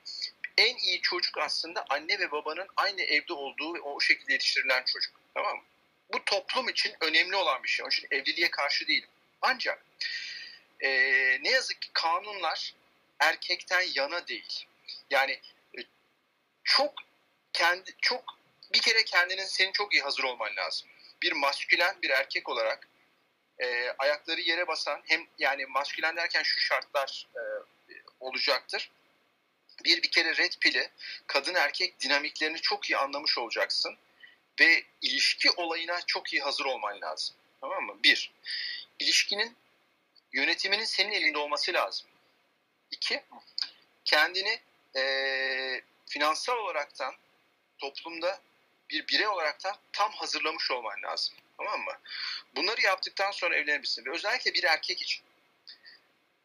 [0.57, 5.13] En iyi çocuk aslında anne ve babanın aynı evde olduğu ve o şekilde yetiştirilen çocuk.
[5.33, 5.63] Tamam mı?
[6.13, 7.83] Bu toplum için önemli olan bir şey.
[7.83, 9.09] Onun için evliliğe karşı değilim.
[9.41, 9.85] Ancak
[10.79, 10.89] e,
[11.43, 12.73] ne yazık ki kanunlar
[13.19, 14.65] erkekten yana değil.
[15.09, 15.31] Yani
[15.77, 15.79] e,
[16.63, 16.93] çok
[17.53, 18.23] kendi çok
[18.75, 20.87] bir kere kendinin senin çok iyi hazır olman lazım.
[21.21, 22.87] Bir maskülen bir erkek olarak
[23.59, 27.41] e, ayakları yere basan hem yani maskülen derken şu şartlar e,
[28.19, 28.91] olacaktır.
[29.85, 30.89] Bir bir kere red pili
[31.27, 33.97] kadın erkek dinamiklerini çok iyi anlamış olacaksın
[34.59, 37.35] ve ilişki olayına çok iyi hazır olman lazım.
[37.61, 38.03] Tamam mı?
[38.03, 38.31] Bir,
[38.99, 39.55] ilişkinin
[40.33, 42.07] yönetiminin senin elinde olması lazım.
[42.91, 43.23] İki,
[44.05, 44.59] kendini
[44.95, 47.15] eee, finansal olaraktan
[47.77, 48.41] toplumda
[48.89, 51.35] bir birey olaraktan tam hazırlamış olman lazım.
[51.57, 51.93] Tamam mı?
[52.55, 54.05] Bunları yaptıktan sonra evlenebilirsin.
[54.05, 55.23] Ve özellikle bir erkek için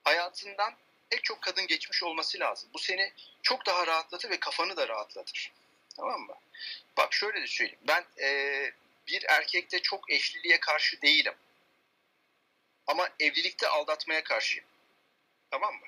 [0.05, 0.74] hayatından
[1.11, 2.70] pek çok kadın geçmiş olması lazım.
[2.74, 3.12] Bu seni
[3.43, 5.53] çok daha rahatlatır ve kafanı da rahatlatır.
[5.97, 6.34] Tamam mı?
[6.97, 7.80] Bak şöyle de söyleyeyim.
[7.88, 8.72] Ben eee,
[9.07, 11.34] bir erkekte çok eşliliğe karşı değilim.
[12.86, 14.66] Ama evlilikte aldatmaya karşıyım.
[15.51, 15.86] Tamam mı?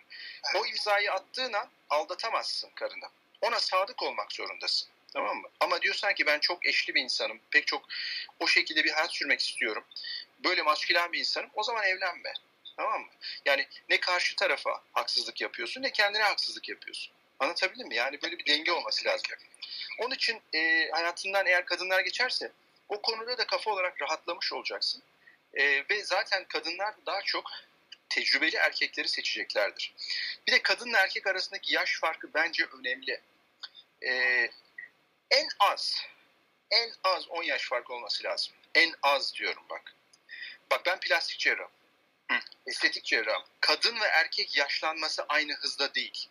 [0.56, 3.08] O imzayı attığın an aldatamazsın karını.
[3.40, 4.88] Ona sadık olmak zorundasın.
[5.14, 5.48] Tamam mı?
[5.60, 7.40] Ama diyorsan ki ben çok eşli bir insanım.
[7.50, 7.88] Pek çok
[8.40, 9.84] o şekilde bir hayat sürmek istiyorum.
[10.44, 11.50] Böyle maskülen bir insanım.
[11.54, 12.32] O zaman evlenme.
[12.76, 13.10] Tamam mı?
[13.44, 17.12] Yani ne karşı tarafa haksızlık yapıyorsun ne kendine haksızlık yapıyorsun.
[17.38, 17.94] Anlatabildim mi?
[17.96, 19.26] Yani böyle bir denge olması lazım.
[19.98, 22.52] Onun için e, hayatından eğer kadınlar geçerse
[22.88, 25.02] o konuda da kafa olarak rahatlamış olacaksın.
[25.54, 27.50] E, ve zaten kadınlar daha çok
[28.08, 29.94] tecrübeli erkekleri seçeceklerdir.
[30.46, 33.20] Bir de kadınla erkek arasındaki yaş farkı bence önemli.
[34.04, 34.50] E,
[35.32, 36.06] en az,
[36.70, 38.52] en az 10 yaş fark olması lazım.
[38.74, 39.94] En az diyorum bak.
[40.70, 41.70] Bak ben plastik cerrahım.
[42.66, 43.42] Estetik cerrahım.
[43.60, 46.28] Kadın ve erkek yaşlanması aynı hızda değil.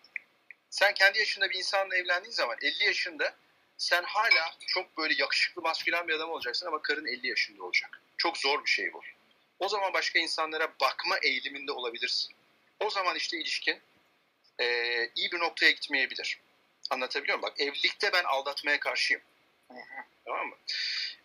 [0.69, 3.35] Sen kendi yaşında bir insanla evlendiğin zaman 50 yaşında
[3.77, 8.01] sen hala çok böyle yakışıklı maskülen bir adam olacaksın ama karın 50 yaşında olacak.
[8.17, 9.01] Çok zor bir şey bu.
[9.59, 12.35] O zaman başka insanlara bakma eğiliminde olabilirsin.
[12.79, 13.81] O zaman işte ilişkin
[14.59, 16.39] eee, iyi bir noktaya gitmeyebilir.
[16.91, 17.51] Anlatabiliyor muyum?
[17.51, 19.21] Bak evlilikte ben aldatmaya karşıyım.
[20.25, 20.55] Tamam mı?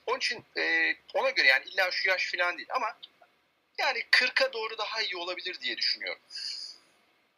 [0.07, 2.99] Onun için eee, ona göre yani illa şu yaş falan değil ama
[3.79, 6.23] yani 40'a doğru daha iyi olabilir diye düşünüyorum.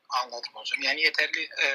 [0.09, 0.82] Anladım hocam.
[0.82, 1.66] Yani yeterli e,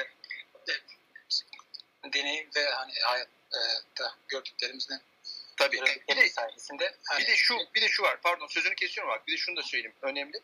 [0.72, 5.00] e, deneyim ve hani hayatta gördüklerimizden
[5.56, 5.80] Tabii.
[6.08, 8.20] Bir de, sayesinde hani, bir de şu bir de şu var.
[8.20, 9.26] Pardon sözünü kesiyorum bak.
[9.26, 9.94] Bir de şunu da söyleyeyim.
[10.02, 10.40] Önemli.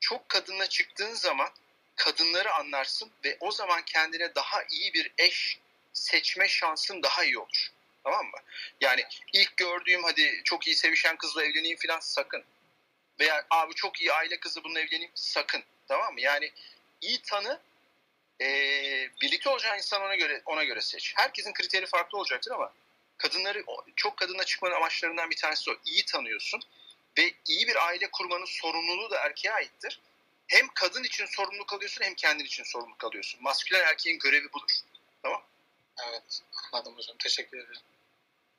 [0.00, 1.50] Çok kadınla çıktığın zaman
[1.98, 5.58] kadınları anlarsın ve o zaman kendine daha iyi bir eş
[5.92, 7.68] seçme şansın daha iyi olur.
[8.04, 8.38] Tamam mı?
[8.80, 12.44] Yani ilk gördüğüm hadi çok iyi sevişen kızla evleneyim falan sakın.
[13.20, 15.64] Veya abi çok iyi aile kızı bununla evleneyim sakın.
[15.88, 16.20] Tamam mı?
[16.20, 16.52] Yani
[17.00, 17.60] iyi tanı
[18.40, 21.12] eee, birlikte olacağın insan ona göre ona göre seç.
[21.16, 22.72] Herkesin kriteri farklı olacaktır ama
[23.18, 23.64] kadınları
[23.96, 25.74] çok kadınla çıkmanın amaçlarından bir tanesi o.
[25.84, 26.62] İyi tanıyorsun
[27.18, 30.00] ve iyi bir aile kurmanın sorumluluğu da erkeğe aittir.
[30.48, 33.42] Hem kadın için sorumluluk alıyorsun hem kendin için sorumluluk alıyorsun.
[33.42, 34.72] Maskülen erkeğin görevi budur.
[35.22, 35.42] Tamam
[36.08, 36.40] Evet
[36.72, 37.16] anladım hocam.
[37.18, 37.80] Teşekkür ederim.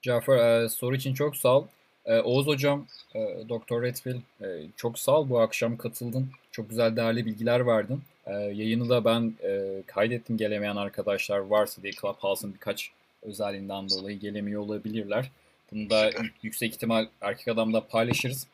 [0.01, 1.67] Cafer e, soru için çok sağ ol.
[2.05, 4.47] E, Oğuz hocam, e, Doktor Redfield e,
[4.77, 6.31] çok sağ ol bu akşam katıldın.
[6.51, 8.03] Çok güzel değerli bilgiler verdin.
[8.29, 12.91] Ee, yayını da ben e, kaydettim gelemeyen arkadaşlar varsa diye Clubhouse'un birkaç
[13.21, 15.31] özelliğinden dolayı gelemiyor olabilirler.
[15.71, 16.11] Bunu da
[16.43, 18.47] yüksek ihtimal erkek adamda paylaşırız.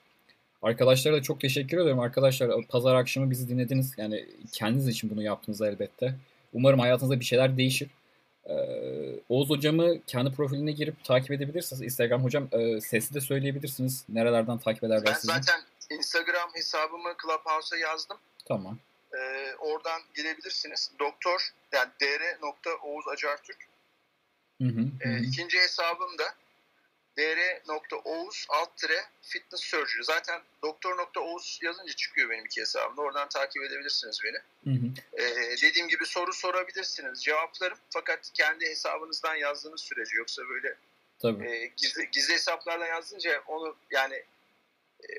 [0.70, 2.00] Arkadaşlara da çok teşekkür ederim.
[2.00, 3.94] Arkadaşlar pazar akşamı bizi dinlediniz.
[3.98, 6.16] Yani kendiniz için bunu yaptınız elbette.
[6.54, 7.90] Umarım hayatınızda bir şeyler değişir.
[8.46, 8.54] Ee,
[9.30, 11.82] Oğuz hocamı kendi profiline girip takip edebilirsiniz.
[11.82, 14.06] Instagram hocam e, sesli de söyleyebilirsiniz.
[14.10, 15.28] Nerelerden takip ederler Ben sizi?
[15.28, 15.62] zaten
[15.92, 18.18] Instagram hesabımı Clubhouse'a yazdım.
[18.46, 18.78] Tamam.
[19.14, 20.92] Ee, oradan girebilirsiniz.
[21.00, 21.90] Doktor yani
[22.42, 23.58] dr.oğuz acartürk.
[24.62, 25.18] Hı hı, hı Ee, hı.
[25.24, 26.24] ikinci hesabım da
[27.18, 30.04] dr.oğuz alt tire fitness surgery.
[30.04, 33.02] Zaten doktor.oğuz yazınca çıkıyor benim iki hesabımda.
[33.02, 34.38] Oradan takip edebilirsiniz beni.
[34.74, 34.90] Hı hı.
[35.24, 37.24] Ee, dediğim gibi soru sorabilirsiniz.
[37.24, 40.76] Cevaplarım fakat kendi hesabınızdan yazdığınız sürece yoksa böyle
[41.20, 41.48] Tabii.
[41.48, 44.16] e, gizli, gizli hesaplardan yazdınca onu yani
[45.04, 45.10] e,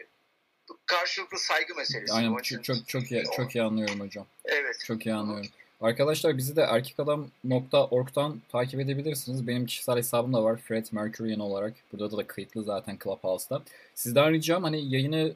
[0.86, 2.12] karşılıklı saygı meselesi.
[2.12, 4.26] Aynen çok çok çok iyi, çok iyi anlıyorum hocam.
[4.44, 4.84] Evet.
[4.86, 5.50] Çok iyi anlıyorum.
[5.80, 9.46] Arkadaşlar bizi de erkekadam.org'dan takip edebilirsiniz.
[9.46, 10.56] Benim kişisel hesabım da var.
[10.56, 11.74] Fred Mercurian olarak.
[11.92, 13.62] Burada da kayıtlı zaten Clubhouse'da.
[13.94, 15.32] Sizden ricam hani yayını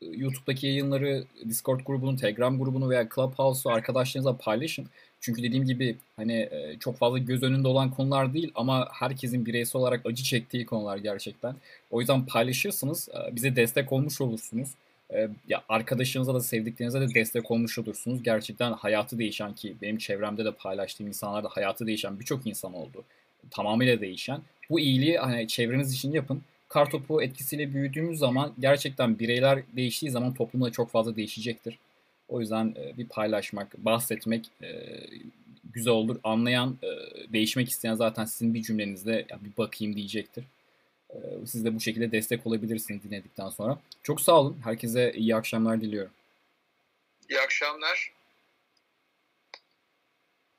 [0.00, 4.86] YouTube'daki yayınları Discord grubunu, Telegram grubunu veya Clubhouse'u arkadaşlarınızla paylaşın.
[5.20, 9.80] Çünkü dediğim gibi hani e, çok fazla göz önünde olan konular değil ama herkesin bireysel
[9.80, 11.54] olarak acı çektiği konular gerçekten.
[11.90, 14.68] O yüzden paylaşırsınız, e, bize destek olmuş olursunuz.
[15.14, 18.22] E, Ya arkadaşınıza da sevdiklerinize de destek olmuş olursunuz.
[18.22, 23.04] Gerçekten hayatı değişen ki benim çevremde de paylaştığım insanlarda hayatı değişen birçok insan oldu.
[23.50, 24.40] Tamamıyla değişen.
[24.70, 26.42] Bu iyiliği hani çevreniz için yapın.
[26.68, 31.78] Kartopu etkisiyle büyüdüğümüz zaman gerçekten bireyler değiştiği zaman toplumda çok fazla değişecektir.
[32.28, 34.50] O yüzden bir paylaşmak, bahsetmek
[35.72, 36.16] güzel olur.
[36.24, 36.76] Anlayan,
[37.32, 40.44] değişmek isteyen zaten sizin bir cümlenizde bir bakayım diyecektir.
[41.10, 41.16] E,
[41.46, 43.78] Siz de bu şekilde destek olabilirsiniz dinledikten sonra.
[44.02, 44.60] Çok sağ olun.
[44.64, 46.12] Herkese iyi akşamlar diliyorum.
[47.30, 48.12] İyi akşamlar.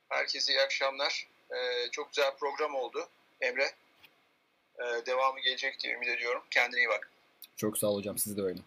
[0.09, 1.27] Herkese iyi akşamlar.
[1.51, 3.09] Ee, çok güzel program oldu
[3.41, 3.71] Emre.
[4.79, 6.41] Ee, devamı gelecek diye ümit ediyorum.
[6.51, 7.11] Kendine iyi bak.
[7.55, 8.17] Çok sağ ol hocam.
[8.17, 8.59] Siz de öyle.